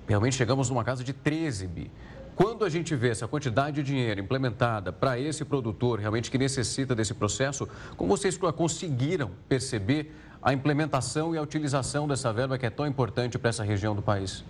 [0.05, 1.89] Realmente chegamos numa casa de 13 bi.
[2.35, 6.93] Quando a gente vê essa quantidade de dinheiro implementada para esse produtor realmente que necessita
[6.93, 12.69] desse processo, como vocês conseguiram perceber a implementação e a utilização dessa verba que é
[12.69, 14.43] tão importante para essa região do país?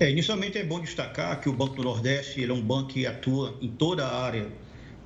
[0.00, 3.06] É, inicialmente é bom destacar que o Banco do Nordeste ele é um banco que
[3.06, 4.48] atua em toda a área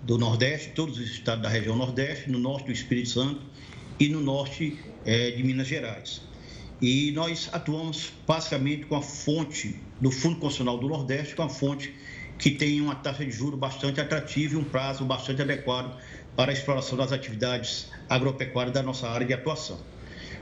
[0.03, 3.41] do Nordeste, todos os estados da região Nordeste, no norte do Espírito Santo
[3.99, 6.23] e no norte é, de Minas Gerais.
[6.81, 11.95] E nós atuamos basicamente com a fonte do Fundo Constitucional do Nordeste, com a fonte
[12.38, 15.97] que tem uma taxa de juros bastante atrativa e um prazo bastante adequado
[16.35, 19.79] para a exploração das atividades agropecuárias da nossa área de atuação.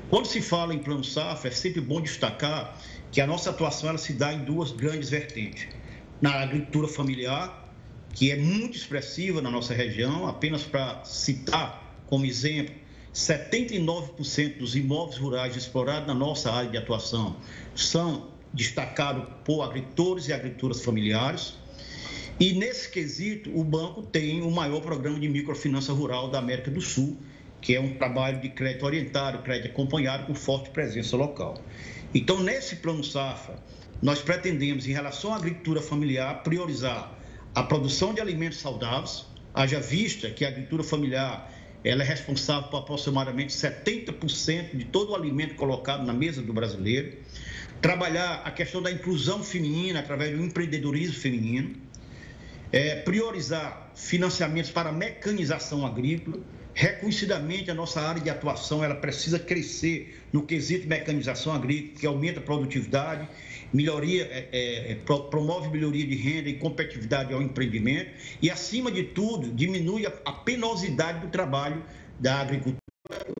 [0.09, 2.81] Quando se fala em plano safra, é sempre bom destacar
[3.13, 5.69] que a nossa atuação ela se dá em duas grandes vertentes.
[6.23, 7.60] Na agricultura familiar,
[8.15, 12.75] que é muito expressiva na nossa região, apenas para citar como exemplo,
[13.15, 17.37] 79% dos imóveis rurais explorados na nossa área de atuação
[17.75, 21.55] são destacados por agricultores e agricultoras familiares.
[22.39, 26.81] E nesse quesito, o banco tem o maior programa de microfinança rural da América do
[26.81, 27.17] Sul,
[27.61, 31.63] que é um trabalho de crédito orientado, crédito acompanhado com forte presença local.
[32.13, 33.57] Então, nesse plano safra,
[34.03, 37.20] nós pretendemos, em relação à agricultura familiar, priorizar
[37.55, 41.51] a produção de alimentos saudáveis, haja vista que a agricultura familiar
[41.83, 47.17] ela é responsável por aproximadamente 70% de todo o alimento colocado na mesa do brasileiro.
[47.81, 51.75] Trabalhar a questão da inclusão feminina através do empreendedorismo feminino.
[52.71, 56.39] É, priorizar financiamentos para mecanização agrícola.
[56.75, 62.41] Reconhecidamente, a nossa área de atuação ela precisa crescer no quesito mecanização agrícola, que aumenta
[62.41, 63.29] a produtividade
[63.73, 69.05] melhoria, é, é, é promove melhoria de renda e competitividade ao empreendimento e, acima de
[69.05, 71.83] tudo, diminui a, a penosidade do trabalho
[72.19, 72.81] da agricultura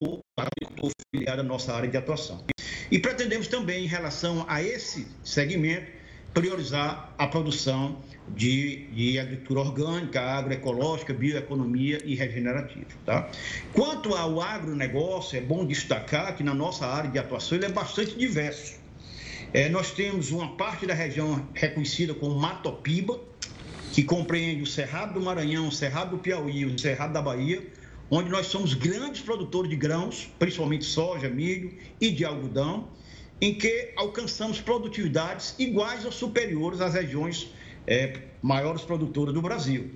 [0.01, 2.45] ou agricultor familiar da nossa área de atuação.
[2.91, 5.87] E pretendemos também, em relação a esse segmento,
[6.35, 8.03] priorizar a produção
[8.35, 12.87] de, de, agricultura orgânica, agroecológica, bioeconomia e regenerativa.
[13.05, 13.31] Tá?
[13.73, 18.17] Quanto ao agronegócio, é bom destacar que na nossa área de atuação ele é bastante
[18.17, 18.79] diverso.
[19.53, 23.21] É, nós temos uma parte da região reconhecida como Matopiba,
[23.93, 27.67] que compreende o Cerrado do Maranhão, o Cerrado do Piauí, o Cerrado da Bahia,
[28.09, 32.89] onde nós somos grandes produtores de grãos, principalmente soja, milho e de algodão,
[33.41, 37.53] em que alcançamos produtividades iguais ou superiores às regiões
[37.87, 39.91] é, maiores produtoras do Brasil.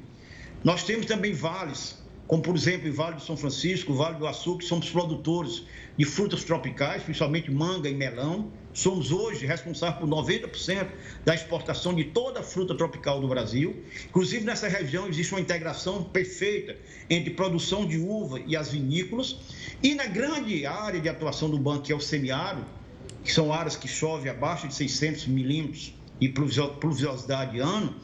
[0.62, 4.27] Nós temos também vales como por exemplo o Vale do São Francisco, o Vale do
[4.27, 5.64] Açúcar, somos produtores
[5.97, 8.51] de frutas tropicais, principalmente manga e melão.
[8.73, 10.88] Somos hoje responsáveis por 90%
[11.25, 13.85] da exportação de toda a fruta tropical do Brasil.
[14.07, 16.77] Inclusive, nessa região existe uma integração perfeita
[17.09, 19.37] entre produção de uva e as vinícolas.
[19.83, 22.64] E na grande área de atuação do banco, que é o semiárido,
[23.23, 27.94] que são áreas que chove abaixo de 600 milímetros de pluviosidade ano,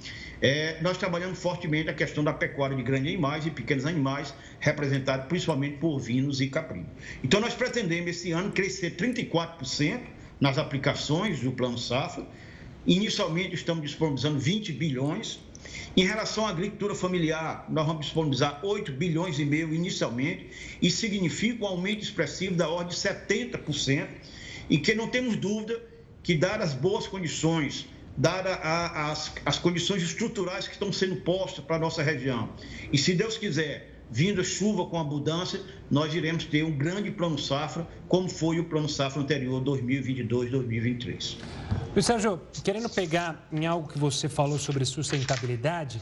[0.42, 5.26] é, nós trabalhamos fortemente a questão da pecuária de grandes animais e pequenos animais, representados
[5.26, 6.88] principalmente por ovinos e caprinos.
[7.22, 10.00] Então, nós pretendemos esse ano crescer 34%
[10.40, 12.26] nas aplicações do Plano Safra.
[12.86, 15.40] Inicialmente, estamos disponibilizando 20 bilhões.
[15.94, 20.48] Em relação à agricultura familiar, nós vamos disponibilizar 8 bilhões e meio inicialmente,
[20.80, 24.08] e significa um aumento expressivo da ordem de 70%,
[24.70, 25.78] e que não temos dúvida
[26.22, 31.76] que, dadas as boas condições dadas as, as condições estruturais que estão sendo postas para
[31.76, 32.48] a nossa região.
[32.92, 37.86] E se Deus quiser, vindo chuva com abundância, nós iremos ter um grande plano safra,
[38.08, 41.36] como foi o plano safra anterior, 2022-2023.
[41.94, 46.00] Luiz Sérgio, querendo pegar em algo que você falou sobre sustentabilidade,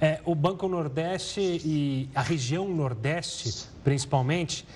[0.00, 4.66] é, o Banco Nordeste e a região Nordeste, principalmente,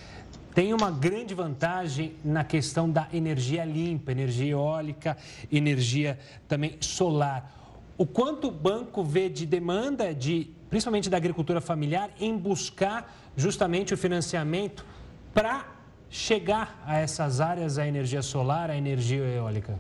[0.55, 5.17] tem uma grande vantagem na questão da energia limpa, energia eólica,
[5.51, 7.53] energia também solar.
[7.99, 13.93] O quanto o banco vê de demanda, de, principalmente da agricultura familiar, em buscar justamente
[13.93, 14.87] o financiamento
[15.33, 15.67] para
[16.09, 19.79] chegar a essas áreas, a energia solar, a energia eólica?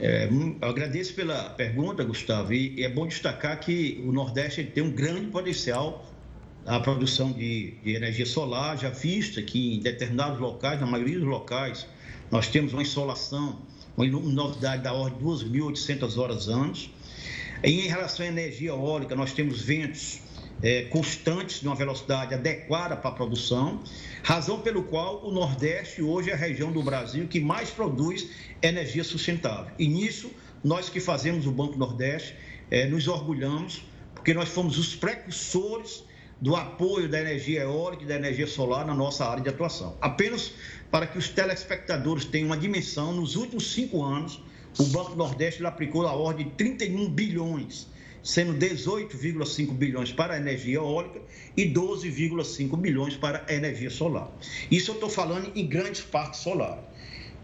[0.00, 4.90] É, eu agradeço pela pergunta, Gustavo, e é bom destacar que o Nordeste tem um
[4.90, 6.04] grande potencial
[6.66, 11.28] a produção de, de, energia solar, já vista que em determinados locais, na maioria dos
[11.28, 11.86] locais,
[12.30, 13.60] nós temos uma insolação,
[13.96, 16.90] uma luminosidade da ordem de 2.800 horas anos.
[17.62, 20.20] Em relação à energia eólica, nós temos ventos
[20.60, 23.80] é, constantes de uma velocidade adequada para a produção,
[24.24, 28.28] razão pelo qual o Nordeste hoje é a região do Brasil que mais produz
[28.60, 29.72] energia sustentável.
[29.78, 30.32] E nisso,
[30.64, 32.34] nós que fazemos o Banco Nordeste,
[32.70, 36.02] é, nos orgulhamos, porque nós fomos os precursores
[36.40, 39.96] do apoio da energia eólica e da energia solar na nossa área de atuação.
[40.00, 40.52] Apenas
[40.90, 44.40] para que os telespectadores tenham uma dimensão, nos últimos cinco anos,
[44.78, 47.88] o Banco Nordeste aplicou a ordem de 31 bilhões,
[48.22, 51.20] sendo 18,5 bilhões para a energia eólica
[51.56, 54.30] e 12,5 bilhões para a energia solar.
[54.70, 56.84] Isso eu estou falando em grandes parques solares.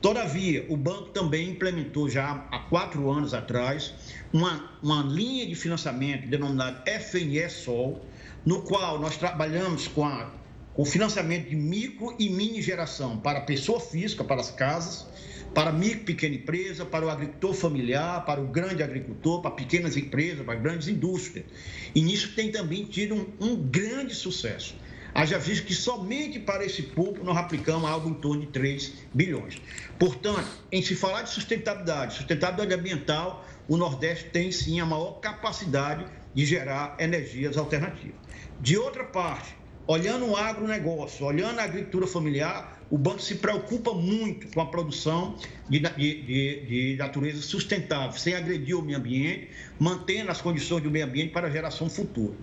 [0.03, 3.95] Todavia, o banco também implementou já há quatro anos atrás
[4.32, 8.05] uma, uma linha de financiamento denominada FNE Sol,
[8.45, 10.30] no qual nós trabalhamos com, a,
[10.74, 15.07] com o financiamento de micro e mini geração para pessoa física, para as casas,
[15.55, 19.97] para micro e pequena empresa, para o agricultor familiar, para o grande agricultor, para pequenas
[19.97, 21.47] empresas, para grandes indústrias.
[21.95, 24.74] E nisso tem também tido um, um grande sucesso.
[25.14, 29.61] Haja visto que somente para esse público nós aplicamos algo em torno de 3 bilhões.
[29.99, 36.07] Portanto, em se falar de sustentabilidade, sustentabilidade ambiental, o Nordeste tem sim a maior capacidade
[36.34, 38.16] de gerar energias alternativas.
[38.60, 39.54] De outra parte,
[39.86, 45.34] olhando o agronegócio, olhando a agricultura familiar, o banco se preocupa muito com a produção
[45.66, 50.90] de, de, de, de, natureza sustentável, sem agredir o meio ambiente, mantendo as condições do
[50.90, 52.34] meio ambiente para a geração futura.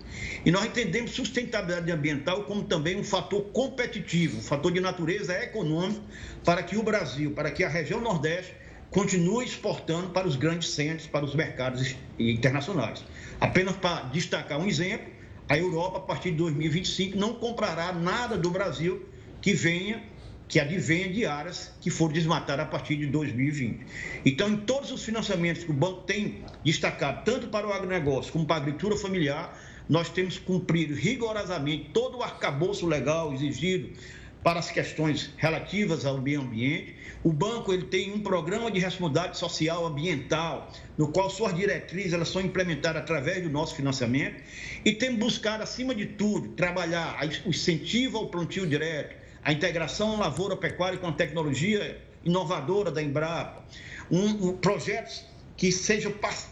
[0.43, 6.01] E nós entendemos sustentabilidade ambiental como também um fator competitivo, um fator de natureza econômica,
[6.43, 8.55] para que o Brasil, para que a região Nordeste
[8.91, 13.03] continue exportando para os grandes centros, para os mercados internacionais.
[13.39, 15.07] Apenas para destacar um exemplo,
[15.47, 19.07] a Europa, a partir de 2025, não comprará nada do Brasil
[19.41, 20.03] que venha
[20.49, 23.85] que advenha de áreas que foram desmatadas a partir de 2020.
[24.25, 28.47] Então, em todos os financiamentos que o banco tem destacado, tanto para o agronegócio como
[28.47, 29.55] para a agricultura familiar,
[29.87, 33.91] nós temos que cumprir rigorosamente todo o arcabouço legal exigido
[34.43, 36.95] para as questões relativas ao meio ambiente.
[37.21, 42.29] O banco ele tem um programa de responsabilidade social ambiental, no qual suas diretrizes elas
[42.29, 44.41] são implementadas através do nosso financiamento
[44.85, 50.97] e tem buscado, acima de tudo, trabalhar o incentivo ao plantio direto, a integração lavoura-pecuária
[50.97, 53.65] com a tecnologia inovadora da Embrapa,
[54.09, 55.25] um, um projetos
[55.59, 56.09] que seja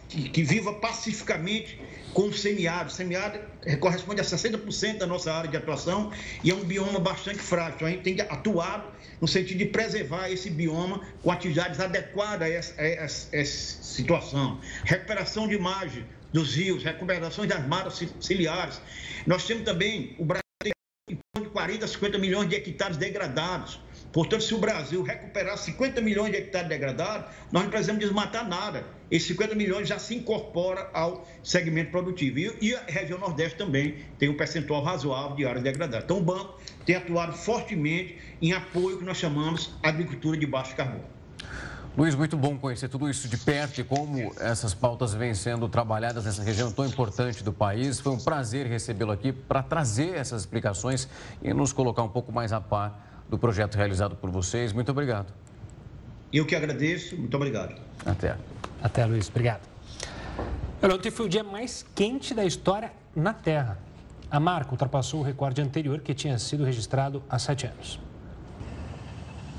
[0.09, 1.79] que, viva pacificamente
[2.13, 2.91] com o semiárido.
[2.91, 3.39] O semiárido
[3.79, 6.11] corresponde a 60% da nossa área de atuação
[6.43, 7.87] e é um bioma bastante frágil.
[7.87, 12.51] A gente tem que atuar no sentido de preservar esse bioma com atividades adequadas a
[12.51, 14.59] essa, a essa, a essa situação.
[14.83, 18.81] Recuperação de imagem dos rios, recuperação das matas ciliares.
[19.25, 20.43] Nós temos também o Brasil
[21.09, 23.79] de 40 a 50 milhões de hectares degradados.
[24.17, 28.83] Portanto, se o Brasil recuperar 50 milhões de hectares degradados, nós não precisamos desmatar nada.
[29.11, 32.39] Esses 50 milhões já se incorpora ao segmento produtivo.
[32.59, 36.05] E, a região Nordeste também tem um percentual razoável de áreas degradadas.
[36.05, 41.05] Então, o banco tem atuado fortemente em apoio que nós chamamos agricultura de baixo carbono.
[41.95, 46.25] Luiz, muito bom conhecer tudo isso de perto e como essas pautas vêm sendo trabalhadas
[46.25, 47.99] nessa região tão importante do país.
[47.99, 51.07] Foi um prazer recebê-lo aqui para trazer essas explicações
[51.43, 54.73] e nos colocar um pouco mais a par do projeto realizado por vocês.
[54.73, 55.33] Muito obrigado.
[56.31, 57.15] Eu que agradeço.
[57.17, 57.75] Muito obrigado.
[58.05, 58.35] Até.
[58.81, 59.29] Até, Luiz.
[59.29, 59.61] Obrigado.
[60.83, 63.79] Ontem foi o dia mais quente da história na Terra.
[64.29, 67.99] A marca ultrapassou o recorde anterior que tinha sido registrado há sete anos.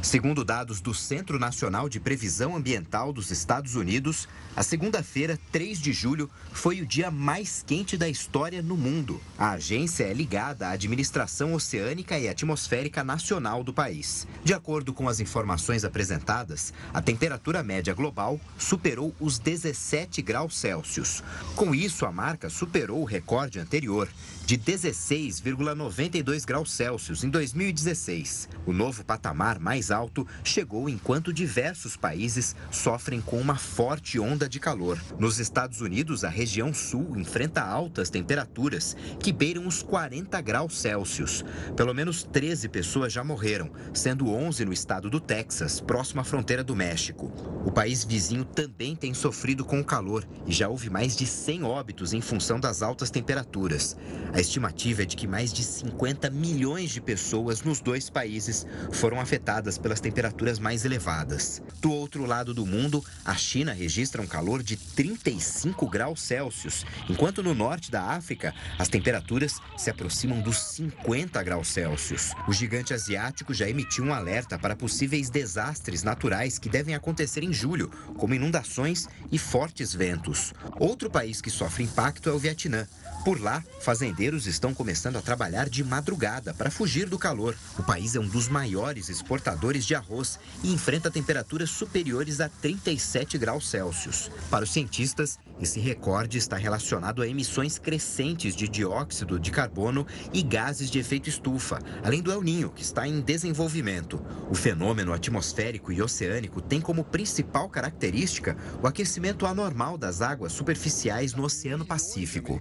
[0.00, 5.92] Segundo dados do Centro Nacional de Previsão Ambiental dos Estados Unidos, a segunda-feira, 3 de
[5.92, 9.20] julho, foi o dia mais quente da história no mundo.
[9.36, 14.26] A agência é ligada à Administração Oceânica e Atmosférica Nacional do país.
[14.44, 21.24] De acordo com as informações apresentadas, a temperatura média global superou os 17 graus Celsius.
[21.56, 24.08] Com isso, a marca superou o recorde anterior,
[24.48, 28.48] de 16,92 graus Celsius em 2016.
[28.64, 34.58] O novo patamar mais alto chegou enquanto diversos países sofrem com uma forte onda de
[34.58, 34.98] calor.
[35.18, 41.44] Nos Estados Unidos, a região sul enfrenta altas temperaturas que beiram os 40 graus Celsius.
[41.76, 46.64] Pelo menos 13 pessoas já morreram, sendo 11 no estado do Texas, próximo à fronteira
[46.64, 47.30] do México.
[47.66, 51.64] O país vizinho também tem sofrido com o calor e já houve mais de 100
[51.64, 53.94] óbitos em função das altas temperaturas.
[54.37, 59.20] A estimativa é de que mais de 50 milhões de pessoas nos dois países foram
[59.20, 61.62] afetadas pelas temperaturas mais elevadas.
[61.80, 67.42] Do outro lado do mundo, a China registra um calor de 35 graus Celsius, enquanto
[67.42, 72.32] no norte da África as temperaturas se aproximam dos 50 graus Celsius.
[72.46, 77.52] O gigante asiático já emitiu um alerta para possíveis desastres naturais que devem acontecer em
[77.52, 80.52] julho, como inundações e fortes ventos.
[80.78, 82.86] Outro país que sofre impacto é o Vietnã.
[83.24, 87.56] Por lá, fazendeiros brasileiros estão começando a trabalhar de madrugada para fugir do calor.
[87.78, 93.38] O país é um dos maiores exportadores de arroz e enfrenta temperaturas superiores a 37
[93.38, 94.30] graus Celsius.
[94.50, 100.42] Para os cientistas, esse recorde está relacionado a emissões crescentes de dióxido de carbono e
[100.42, 104.22] gases de efeito estufa, além do El Ninho, que está em desenvolvimento.
[104.50, 111.34] O fenômeno atmosférico e oceânico tem como principal característica o aquecimento anormal das águas superficiais
[111.34, 112.60] no Oceano Pacífico.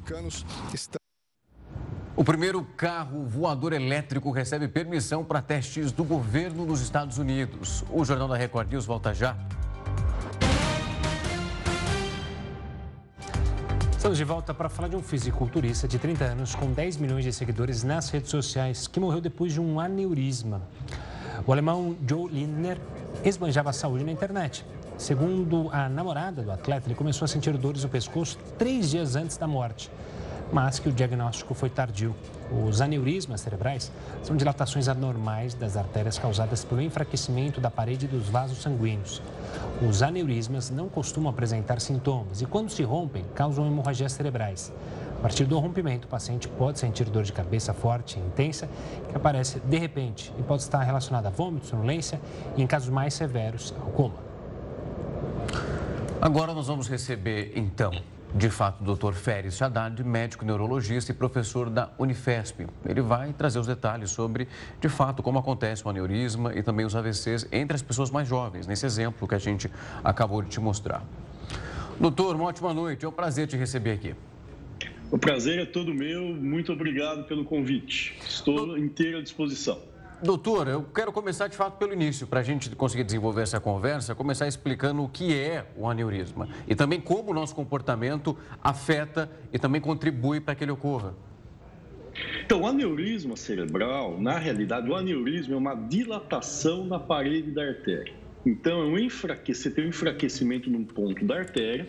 [2.17, 7.83] O primeiro carro voador elétrico recebe permissão para testes do governo nos Estados Unidos.
[7.91, 9.37] O Jornal da Record News volta já.
[13.91, 17.31] Estamos de volta para falar de um fisiculturista de 30 anos com 10 milhões de
[17.31, 20.63] seguidores nas redes sociais que morreu depois de um aneurisma.
[21.45, 22.79] O alemão Joe Lindner
[23.23, 24.65] esbanjava a saúde na internet.
[24.97, 29.37] Segundo a namorada do atleta, ele começou a sentir dores no pescoço três dias antes
[29.37, 29.91] da morte,
[30.51, 32.15] mas que o diagnóstico foi tardio.
[32.65, 33.91] Os aneurismas cerebrais
[34.23, 39.21] são dilatações anormais das artérias causadas pelo enfraquecimento da parede dos vasos sanguíneos.
[39.87, 44.71] Os aneurismas não costumam apresentar sintomas e, quando se rompem, causam hemorragias cerebrais.
[45.17, 48.69] A partir do rompimento, o paciente pode sentir dor de cabeça forte e intensa,
[49.09, 52.21] que aparece de repente e pode estar relacionada a vômito, sonolência
[52.55, 54.27] e, em casos mais severos, ao coma.
[56.21, 57.91] Agora nós vamos receber, então,
[58.35, 59.13] de fato, o Dr.
[59.13, 62.67] Férez Haddad, médico neurologista e professor da Unifesp.
[62.85, 64.47] Ele vai trazer os detalhes sobre,
[64.81, 68.67] de fato, como acontece o aneurisma e também os AVCs entre as pessoas mais jovens,
[68.67, 69.71] nesse exemplo que a gente
[70.03, 71.03] acabou de te mostrar.
[71.99, 73.05] Doutor, uma ótima noite.
[73.05, 74.13] É um prazer te receber aqui.
[75.09, 76.35] O prazer é todo meu.
[76.35, 78.17] Muito obrigado pelo convite.
[78.27, 79.79] Estou inteiro à disposição.
[80.23, 84.15] Doutor, eu quero começar de fato pelo início, para a gente conseguir desenvolver essa conversa,
[84.15, 89.59] começar explicando o que é o aneurisma e também como o nosso comportamento afeta e
[89.59, 91.13] também contribui para que ele ocorra.
[92.43, 98.13] Então, o aneurisma cerebral, na realidade, o aneurisma é uma dilatação na parede da artéria.
[98.43, 99.07] Então, é um
[99.45, 101.85] você tem um enfraquecimento num ponto da artéria,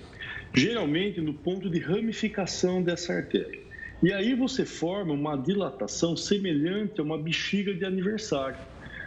[0.52, 3.67] geralmente no ponto de ramificação dessa artéria.
[4.01, 8.59] E aí você forma uma dilatação semelhante a uma bexiga de aniversário.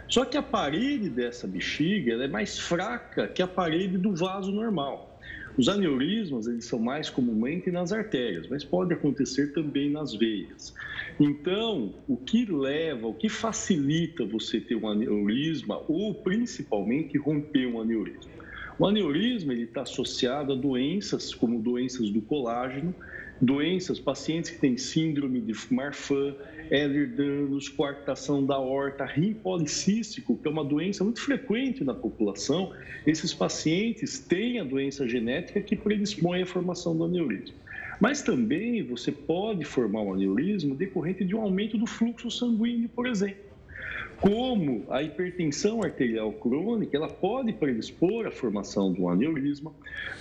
[0.06, 5.18] Só que a parede dessa bexiga é mais fraca que a parede do vaso normal.
[5.56, 10.74] Os aneurismas eles são mais comumente nas artérias, mas pode acontecer também nas veias.
[11.18, 17.80] Então, o que leva, o que facilita você ter um aneurisma ou principalmente romper um
[17.80, 18.30] aneurisma?
[18.78, 22.94] O aneurisma está associado a doenças como doenças do colágeno,
[23.42, 26.34] doenças, pacientes que têm síndrome de Marfan,
[26.70, 32.72] Ehlers-Danlos, coartação da horta, rim policístico, que é uma doença muito frequente na população,
[33.04, 37.56] esses pacientes têm a doença genética que predispõe à formação do aneurisma.
[38.00, 43.08] Mas também você pode formar um aneurisma decorrente de um aumento do fluxo sanguíneo, por
[43.08, 43.51] exemplo
[44.22, 49.72] como a hipertensão arterial crônica, ela pode predispor à formação de um aneurisma.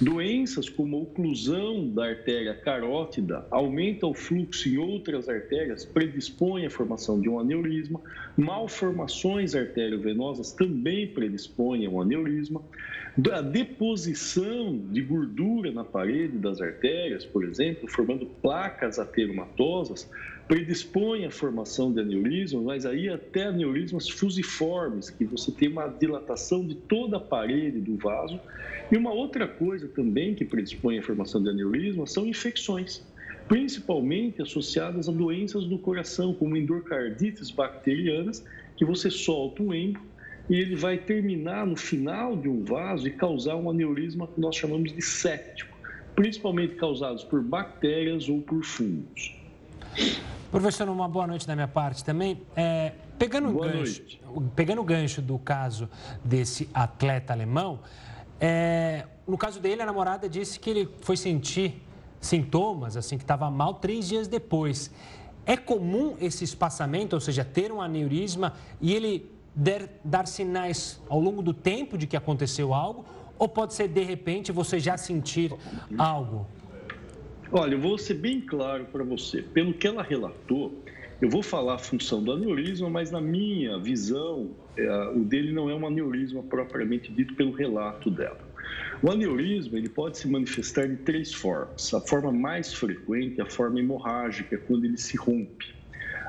[0.02, 7.22] Doenças como oclusão da artéria carótida aumenta o fluxo em outras artérias, predispõe à formação
[7.22, 8.02] de um aneurisma.
[8.36, 12.60] Malformações arteriovenosas também predispõem a um aneurisma.
[13.32, 20.10] A deposição de gordura na parede das artérias, por exemplo, formando placas ateromatosas,
[20.52, 26.68] predispõe à formação de aneurismas, mas aí até aneurismas fusiformes, que você tem uma dilatação
[26.68, 28.38] de toda a parede do vaso.
[28.92, 33.02] E uma outra coisa também que predispõe à formação de aneurismas são infecções,
[33.48, 38.44] principalmente associadas a doenças do coração, como endocardites bacterianas,
[38.76, 40.06] que você solta um êmbolo
[40.50, 44.58] e ele vai terminar no final de um vaso e causar um aneurisma que nós
[44.58, 45.78] chamamos de séptico,
[46.14, 49.40] principalmente causados por bactérias ou por fungos.
[50.52, 52.42] Professor, uma boa noite da minha parte também.
[52.58, 54.04] É, pegando, o gancho,
[54.54, 55.90] pegando o gancho do caso
[56.26, 57.80] desse atleta alemão,
[58.38, 61.82] é, no caso dele, a namorada disse que ele foi sentir
[62.20, 64.92] sintomas, assim, que estava mal três dias depois.
[65.46, 71.22] É comum esse espaçamento, ou seja, ter um aneurisma e ele der, dar sinais ao
[71.22, 73.06] longo do tempo de que aconteceu algo?
[73.40, 75.54] Ou pode ser de repente você já sentir
[75.98, 76.46] algo?
[77.54, 79.42] Olha, eu vou ser bem claro para você.
[79.42, 80.82] Pelo que ela relatou,
[81.22, 85.70] eu vou falar a função do aneurisma, mas na minha visão, é, o dele não
[85.70, 88.40] é um aneurisma propriamente dito pelo relato dela.
[89.04, 91.94] O aneurisma ele pode se manifestar de três formas.
[91.94, 95.76] A forma mais frequente é a forma hemorrágica, quando ele se rompe.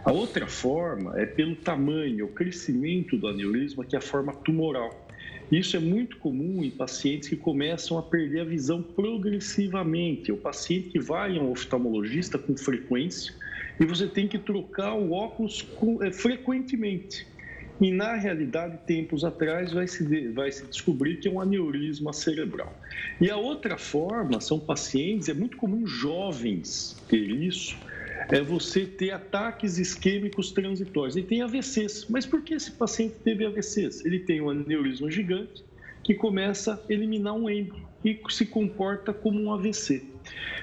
[0.04, 5.01] A outra forma é pelo tamanho, o crescimento do aneurisma, que é a forma tumoral.
[5.52, 10.32] Isso é muito comum em pacientes que começam a perder a visão progressivamente.
[10.32, 13.34] O paciente que vai a um oftalmologista com frequência
[13.78, 15.68] e você tem que trocar o óculos
[16.00, 17.26] eh, frequentemente.
[17.78, 22.74] E, na realidade, tempos atrás, vai se, vai se descobrir que é um aneurisma cerebral.
[23.20, 27.76] E a outra forma são pacientes, é muito comum jovens ter isso,
[28.30, 31.16] é você ter ataques isquêmicos transitórios.
[31.16, 32.06] E tem AVCs.
[32.08, 34.04] Mas por que esse paciente teve AVCs?
[34.04, 35.64] Ele tem um aneurisma gigante
[36.02, 40.04] que começa a eliminar um êmbrio e se comporta como um AVC.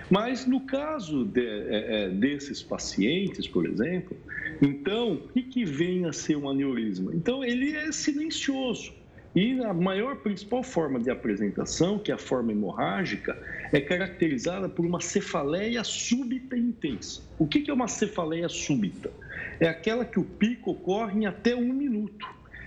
[0.09, 4.17] Mas no caso de, é, é, desses pacientes, por exemplo,
[4.61, 7.13] então, o que, que vem a ser um aneurisma?
[7.13, 8.93] Então, ele é silencioso.
[9.35, 13.37] E a maior principal forma de apresentação, que é a forma hemorrágica,
[13.71, 17.21] é caracterizada por uma cefaleia súbita e intensa.
[17.37, 19.11] O que é uma cefaleia súbita?
[19.59, 22.25] É aquela que o pico ocorre em até um minuto.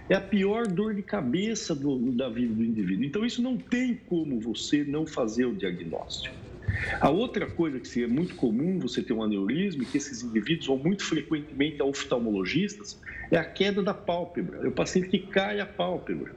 [0.09, 3.05] É a pior dor de cabeça do, da vida do indivíduo.
[3.05, 6.35] Então, isso não tem como você não fazer o diagnóstico.
[7.01, 10.67] A outra coisa que é muito comum você ter um aneurisma, e que esses indivíduos
[10.67, 13.01] vão muito frequentemente a oftalmologistas,
[13.31, 14.59] é a queda da pálpebra.
[14.65, 16.33] É o paciente que cai a pálpebra.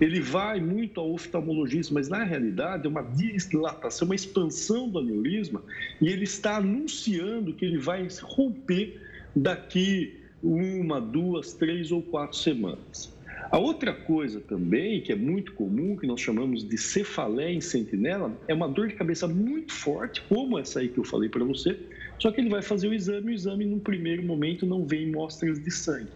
[0.00, 5.62] Ele vai muito ao oftalmologista, mas na realidade é uma dilatação, uma expansão do aneurisma,
[6.00, 9.00] e ele está anunciando que ele vai romper
[9.34, 13.14] daqui uma, duas, três ou quatro semanas.
[13.50, 18.40] A outra coisa também, que é muito comum, que nós chamamos de cefaleia em sentinela,
[18.46, 21.76] é uma dor de cabeça muito forte, como essa aí que eu falei para você,
[22.20, 25.60] só que ele vai fazer o exame o exame, num primeiro momento, não vem mostras
[25.60, 26.12] de sangue.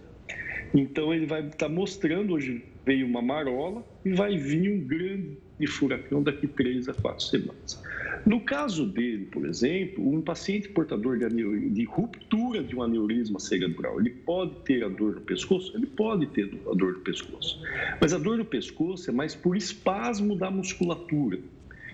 [0.72, 5.36] Então, ele vai estar tá mostrando, hoje veio uma marola e vai vir um grande
[5.66, 7.82] furacão daqui três a quatro semanas.
[8.26, 14.00] No caso dele, por exemplo, um paciente portador de, de, ruptura de um aneurisma cerebral,
[14.00, 15.76] ele pode ter a dor no pescoço?
[15.76, 17.60] Ele pode ter a dor no pescoço.
[18.00, 21.38] Mas a dor no pescoço é mais por espasmo da musculatura,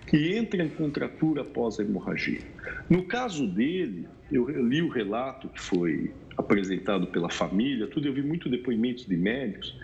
[0.07, 2.41] que entra em contratura após a hemorragia.
[2.89, 8.23] No caso dele, eu li o relato que foi apresentado pela família, tudo, eu vi
[8.23, 9.77] muito depoimentos de médicos.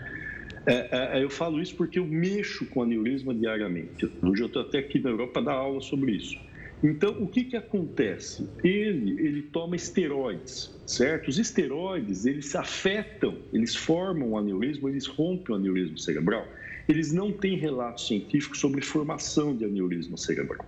[0.67, 4.05] É, é, eu falo isso porque eu mexo com aneurisma diariamente.
[4.21, 6.37] Hoje eu estou até aqui na Europa dar aula sobre isso.
[6.83, 8.47] Então, o que, que acontece?
[8.63, 11.29] Ele, ele toma esteroides, certo?
[11.29, 16.45] Os esteroides, eles afetam, eles formam o aneurisma, eles rompem o aneurisma cerebral.
[16.87, 20.65] Eles não têm relato científico sobre formação de aneurisma cerebral.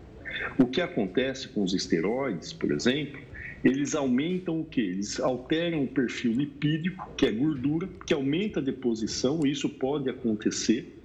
[0.58, 3.20] O que acontece com os esteroides, por exemplo,
[3.64, 4.82] eles aumentam o que?
[4.82, 10.98] Eles alteram o perfil lipídico, que é gordura, que aumenta a deposição, isso pode acontecer,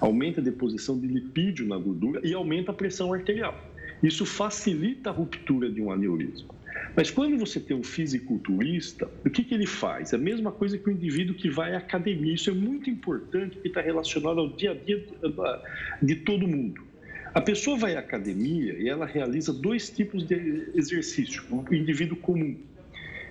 [0.00, 3.58] aumenta a deposição de lipídio na gordura e aumenta a pressão arterial.
[4.02, 6.54] Isso facilita a ruptura de um aneurisma.
[6.96, 10.12] Mas quando você tem um fisiculturista, o que, que ele faz?
[10.12, 12.34] É a mesma coisa que o indivíduo que vai à academia.
[12.34, 15.04] Isso é muito importante porque está relacionado ao dia a dia
[16.02, 16.89] de todo mundo.
[17.32, 21.44] A pessoa vai à academia e ela realiza dois tipos de exercício.
[21.48, 22.58] O indivíduo comum,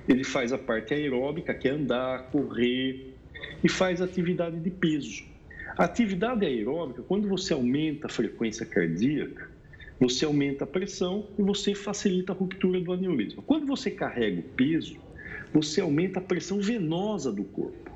[0.07, 3.13] ele faz a parte aeróbica, que é andar, correr,
[3.61, 5.23] e faz atividade de peso.
[5.77, 9.49] A atividade aeróbica, quando você aumenta a frequência cardíaca,
[9.99, 13.43] você aumenta a pressão e você facilita a ruptura do aneurisma.
[13.43, 14.95] Quando você carrega o peso,
[15.53, 17.91] você aumenta a pressão venosa do corpo.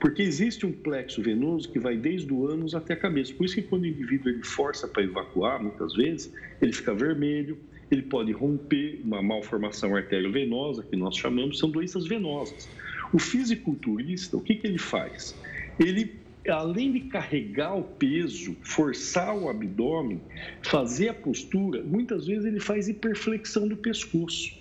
[0.00, 3.34] Porque existe um plexo venoso que vai desde o ânus até a cabeça.
[3.34, 7.58] Por isso que quando o indivíduo ele força para evacuar, muitas vezes, ele fica vermelho,
[7.90, 12.66] ele pode romper uma malformação arteriovenosa, que nós chamamos, são doenças venosas.
[13.12, 15.36] O fisiculturista, o que, que ele faz?
[15.78, 16.14] Ele,
[16.48, 20.20] além de carregar o peso, forçar o abdômen,
[20.62, 24.59] fazer a postura, muitas vezes ele faz hiperflexão do pescoço.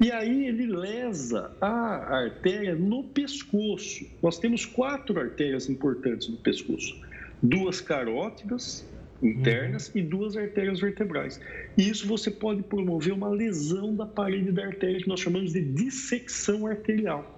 [0.00, 4.06] E aí ele lesa a artéria no pescoço.
[4.22, 7.00] Nós temos quatro artérias importantes no pescoço:
[7.42, 8.86] duas carótidas
[9.20, 10.00] internas uhum.
[10.00, 11.40] e duas artérias vertebrais.
[11.76, 15.60] E isso você pode promover uma lesão da parede da artéria que nós chamamos de
[15.60, 17.34] dissecção arterial.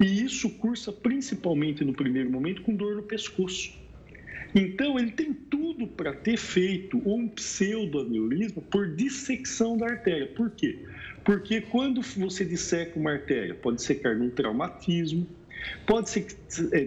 [0.00, 3.78] E isso cursa principalmente no primeiro momento com dor no pescoço.
[4.54, 10.26] Então, ele tem tudo para ter feito um pseudoaneurisma por dissecção da artéria.
[10.28, 10.78] Por quê?
[11.24, 15.26] Porque quando você disseca uma artéria, pode secar num traumatismo,
[15.86, 16.10] pode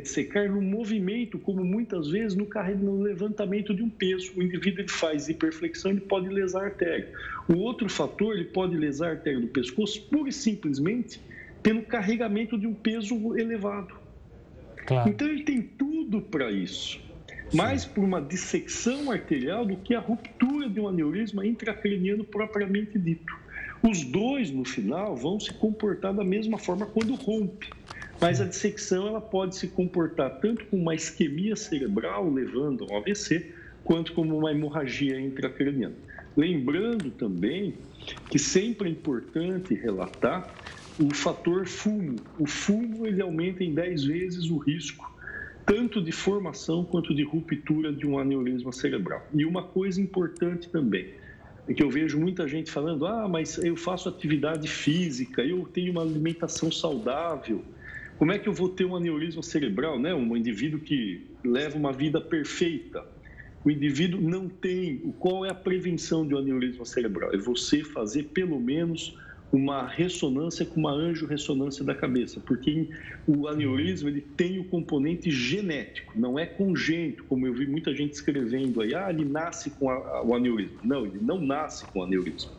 [0.01, 2.47] dissecar num movimento, como muitas vezes no,
[2.81, 4.33] no levantamento de um peso.
[4.35, 7.11] O indivíduo ele faz hiperflexão, ele pode lesar a artéria.
[7.47, 11.19] O outro fator, ele pode lesar a artéria do pescoço pura e simplesmente
[11.61, 13.95] pelo carregamento de um peso elevado.
[14.85, 15.09] Claro.
[15.09, 17.01] Então ele tem tudo para isso.
[17.53, 23.42] Mais por uma dissecção arterial do que a ruptura de um aneurisma intracraniano propriamente dito.
[23.85, 27.69] Os dois, no final, vão se comportar da mesma forma quando rompe.
[28.21, 32.97] Mas a dissecção ela pode se comportar tanto com uma isquemia cerebral, levando a um
[32.97, 33.51] AVC,
[33.83, 35.95] quanto como uma hemorragia intracraniana.
[36.37, 37.73] Lembrando também
[38.29, 40.49] que sempre é importante relatar
[40.97, 42.15] o fator fumo.
[42.39, 45.11] O fumo ele aumenta em 10 vezes o risco
[45.65, 49.25] tanto de formação quanto de ruptura de um aneurisma cerebral.
[49.33, 51.13] E uma coisa importante também,
[51.71, 56.01] que eu vejo muita gente falando: ah, mas eu faço atividade física, eu tenho uma
[56.01, 57.63] alimentação saudável.
[58.17, 60.13] Como é que eu vou ter um aneurisma cerebral, né?
[60.13, 63.03] Um indivíduo que leva uma vida perfeita.
[63.65, 64.97] O indivíduo não tem.
[65.19, 67.33] Qual é a prevenção de um aneurisma cerebral?
[67.33, 69.17] É você fazer pelo menos
[69.53, 72.89] uma ressonância com uma anjo-ressonância da cabeça, porque
[73.27, 78.13] o aneurisma ele tem o componente genético, não é congênito, como eu vi muita gente
[78.13, 80.79] escrevendo aí, ah, ele nasce com a, o aneurisma.
[80.83, 82.51] Não, ele não nasce com o aneurisma.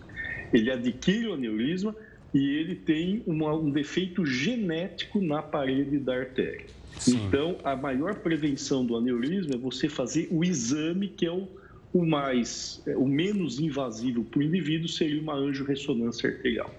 [0.53, 1.97] Ele adquire o aneurisma
[2.33, 6.67] e ele tem uma, um defeito genético na parede da artéria.
[6.97, 7.27] Sim.
[7.27, 11.49] Então, a maior prevenção do aneurisma é você fazer o exame que é o,
[11.93, 16.73] o mais, é, o menos invasivo para o indivíduo seria uma anjo-ressonância arterial.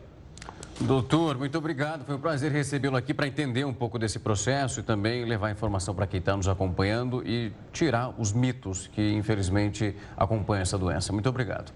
[0.82, 2.06] Doutor, muito obrigado.
[2.06, 5.96] Foi um prazer recebê-lo aqui para entender um pouco desse processo e também levar informação
[5.96, 11.14] para quem está nos acompanhando e tirar os mitos que, infelizmente, acompanham essa doença.
[11.14, 11.72] Muito obrigado.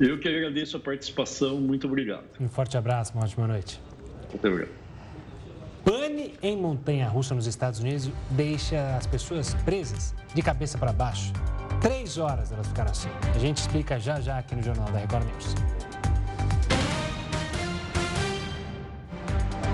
[0.00, 1.60] Eu que agradeço a participação.
[1.60, 2.24] Muito obrigado.
[2.40, 3.80] Um forte abraço, uma ótima noite.
[4.30, 4.72] Muito obrigado.
[5.84, 11.32] Pane em montanha-russa nos Estados Unidos deixa as pessoas presas de cabeça para baixo.
[11.80, 13.08] Três horas elas ficaram assim.
[13.34, 15.54] A gente explica já já aqui no Jornal da Record News.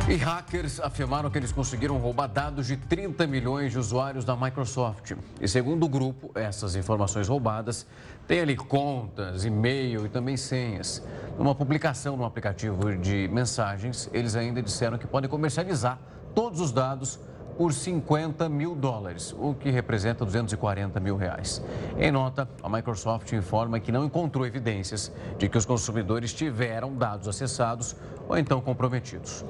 [0.07, 5.13] E hackers afirmaram que eles conseguiram roubar dados de 30 milhões de usuários da Microsoft.
[5.41, 7.87] E segundo o grupo, essas informações roubadas
[8.29, 11.03] têm ali contas, e-mail e também senhas.
[11.39, 15.99] Numa publicação no aplicativo de mensagens, eles ainda disseram que podem comercializar
[16.35, 17.19] todos os dados
[17.57, 21.63] por 50 mil dólares, o que representa 240 mil reais.
[21.97, 27.27] Em nota, a Microsoft informa que não encontrou evidências de que os consumidores tiveram dados
[27.27, 27.97] acessados
[28.29, 29.43] ou então comprometidos.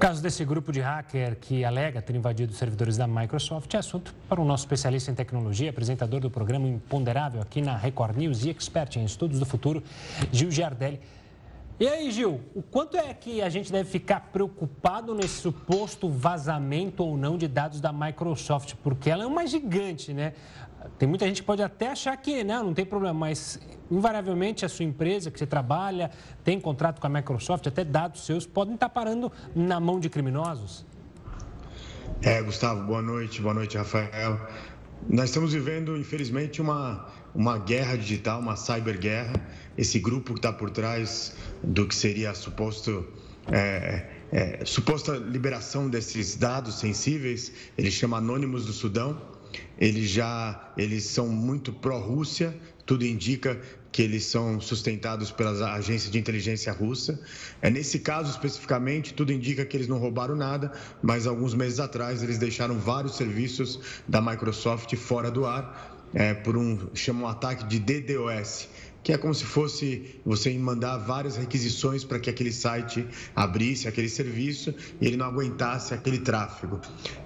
[0.00, 3.76] O caso desse grupo de hacker que alega ter invadido os servidores da Microsoft é
[3.76, 8.42] assunto para o nosso especialista em tecnologia, apresentador do programa Imponderável aqui na Record News
[8.46, 9.82] e expert em estudos do futuro,
[10.32, 11.02] Gil Giardelli.
[11.78, 17.04] E aí, Gil, o quanto é que a gente deve ficar preocupado nesse suposto vazamento
[17.04, 18.76] ou não de dados da Microsoft?
[18.82, 20.32] Porque ela é uma gigante, né?
[20.98, 23.60] Tem muita gente que pode até achar que não, não tem problema, mas
[23.90, 26.10] invariavelmente a sua empresa que você trabalha,
[26.42, 30.86] tem contrato com a Microsoft, até dados seus podem estar parando na mão de criminosos.
[32.22, 34.40] É, Gustavo, boa noite, boa noite, Rafael.
[35.08, 39.34] Nós estamos vivendo, infelizmente, uma, uma guerra digital, uma cyberguerra.
[39.76, 43.06] Esse grupo que está por trás do que seria suposto,
[43.50, 49.39] é, é, suposta liberação desses dados sensíveis, ele chama Anônimos do Sudão
[49.78, 53.60] eles já eles são muito pró-Rússia, tudo indica
[53.92, 57.20] que eles são sustentados pelas agências de inteligência russa.
[57.60, 60.72] É nesse caso especificamente, tudo indica que eles não roubaram nada,
[61.02, 66.56] mas alguns meses atrás eles deixaram vários serviços da Microsoft fora do ar é, por
[66.56, 68.68] um chamam um ataque de DDoS,
[69.02, 74.08] que é como se fosse você mandar várias requisições para que aquele site abrisse aquele
[74.08, 76.80] serviço e ele não aguentasse aquele tráfego.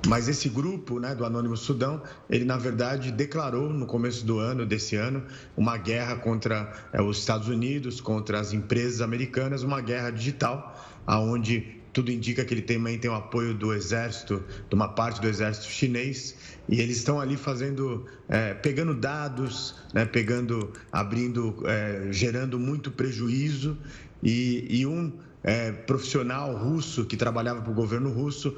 [0.06, 4.64] Mas esse grupo, né, do Anônimo Sudão, ele na verdade declarou no começo do ano,
[4.64, 5.24] desse ano,
[5.56, 11.82] uma guerra contra é, os Estados Unidos, contra as empresas americanas, uma guerra digital, aonde
[11.94, 15.66] tudo indica que ele também tem o apoio do exército, de uma parte do exército
[15.68, 16.34] chinês,
[16.68, 23.76] e eles estão ali fazendo, é, pegando dados, né, pegando, abrindo, é, gerando muito prejuízo,
[24.22, 25.12] e, e um
[25.42, 28.56] é, profissional russo que trabalhava para o governo russo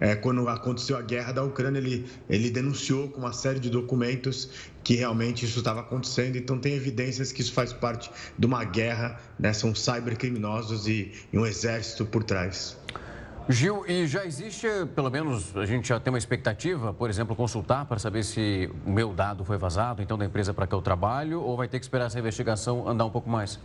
[0.00, 4.48] é, quando aconteceu a guerra da Ucrânia, ele, ele denunciou com uma série de documentos
[4.84, 6.36] que realmente isso estava acontecendo.
[6.36, 9.52] Então, tem evidências que isso faz parte de uma guerra, né?
[9.52, 12.76] são cybercriminosos e, e um exército por trás.
[13.50, 17.86] Gil, e já existe, pelo menos a gente já tem uma expectativa, por exemplo, consultar
[17.86, 21.40] para saber se o meu dado foi vazado, então da empresa para que eu trabalho,
[21.40, 23.58] ou vai ter que esperar essa investigação andar um pouco mais?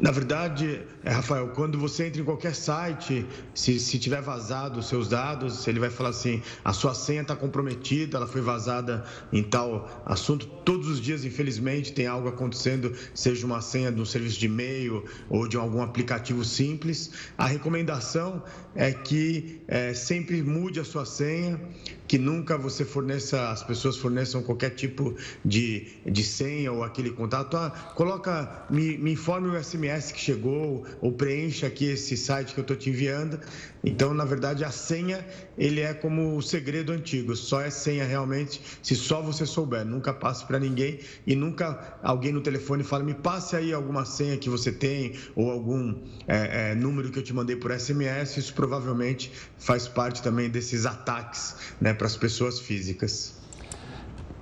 [0.00, 4.86] Na verdade, é, Rafael, quando você entra em qualquer site, se, se tiver vazado os
[4.88, 9.42] seus dados, ele vai falar assim: a sua senha está comprometida, ela foi vazada em
[9.42, 10.46] tal assunto.
[10.46, 15.04] Todos os dias, infelizmente, tem algo acontecendo, seja uma senha de um serviço de e-mail
[15.28, 17.10] ou de algum aplicativo simples.
[17.36, 18.44] A recomendação
[18.76, 21.60] é que é, sempre mude a sua senha,
[22.06, 27.56] que nunca você forneça, as pessoas forneçam qualquer tipo de, de senha ou aquele contato.
[27.56, 32.60] Ah, coloca, me, me informe o SMS que chegou ou preencha aqui esse site que
[32.60, 33.40] eu estou te enviando.
[33.82, 35.24] Então, na verdade, a senha
[35.56, 37.34] ele é como o segredo antigo.
[37.34, 39.84] Só é senha realmente se só você souber.
[39.84, 44.36] Nunca passe para ninguém e nunca alguém no telefone fala me passe aí alguma senha
[44.36, 48.36] que você tem ou algum é, é, número que eu te mandei por SMS.
[48.36, 53.37] Isso provavelmente faz parte também desses ataques, né, para as pessoas físicas.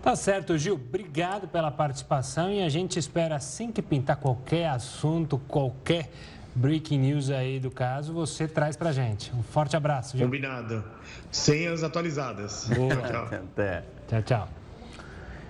[0.06, 0.74] Tá certo, Gil.
[0.74, 6.12] Obrigado pela participação e a gente espera assim que pintar qualquer assunto, qualquer
[6.54, 9.34] breaking news aí do caso, você traz pra gente.
[9.34, 10.16] Um forte abraço.
[10.16, 10.28] Gil.
[10.28, 10.84] Combinado.
[11.28, 12.68] Senhas atualizadas.
[12.68, 12.94] Boa.
[13.02, 13.28] tchau.
[14.06, 14.65] Tchau, tchau.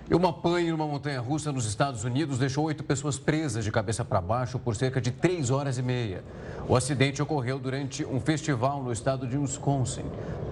[0.09, 4.05] E uma pane numa montanha russa nos Estados Unidos deixou oito pessoas presas de cabeça
[4.05, 6.23] para baixo por cerca de três horas e meia.
[6.65, 10.05] O acidente ocorreu durante um festival no estado de Wisconsin.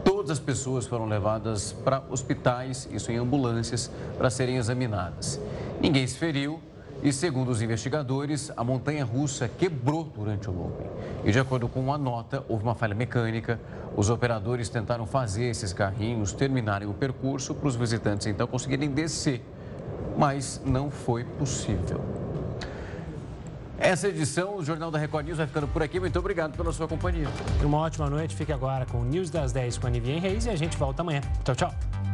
[0.04, 5.40] Todas as pessoas foram levadas para hospitais, isso em ambulâncias, para serem examinadas.
[5.80, 6.60] Ninguém se feriu
[7.04, 10.88] e, segundo os investigadores, a montanha russa quebrou durante o looping.
[11.24, 13.60] E, de acordo com uma nota, houve uma falha mecânica.
[13.96, 19.42] Os operadores tentaram fazer esses carrinhos terminarem o percurso para os visitantes então conseguirem descer,
[20.18, 22.02] mas não foi possível.
[23.78, 26.00] Essa edição do Jornal da Record News vai ficando por aqui.
[26.00, 27.28] Muito obrigado pela sua companhia.
[27.62, 28.36] Uma ótima noite.
[28.36, 31.02] Fique agora com o News das 10 com a Nivien Reis e a gente volta
[31.02, 31.22] amanhã.
[31.44, 32.05] Tchau, tchau.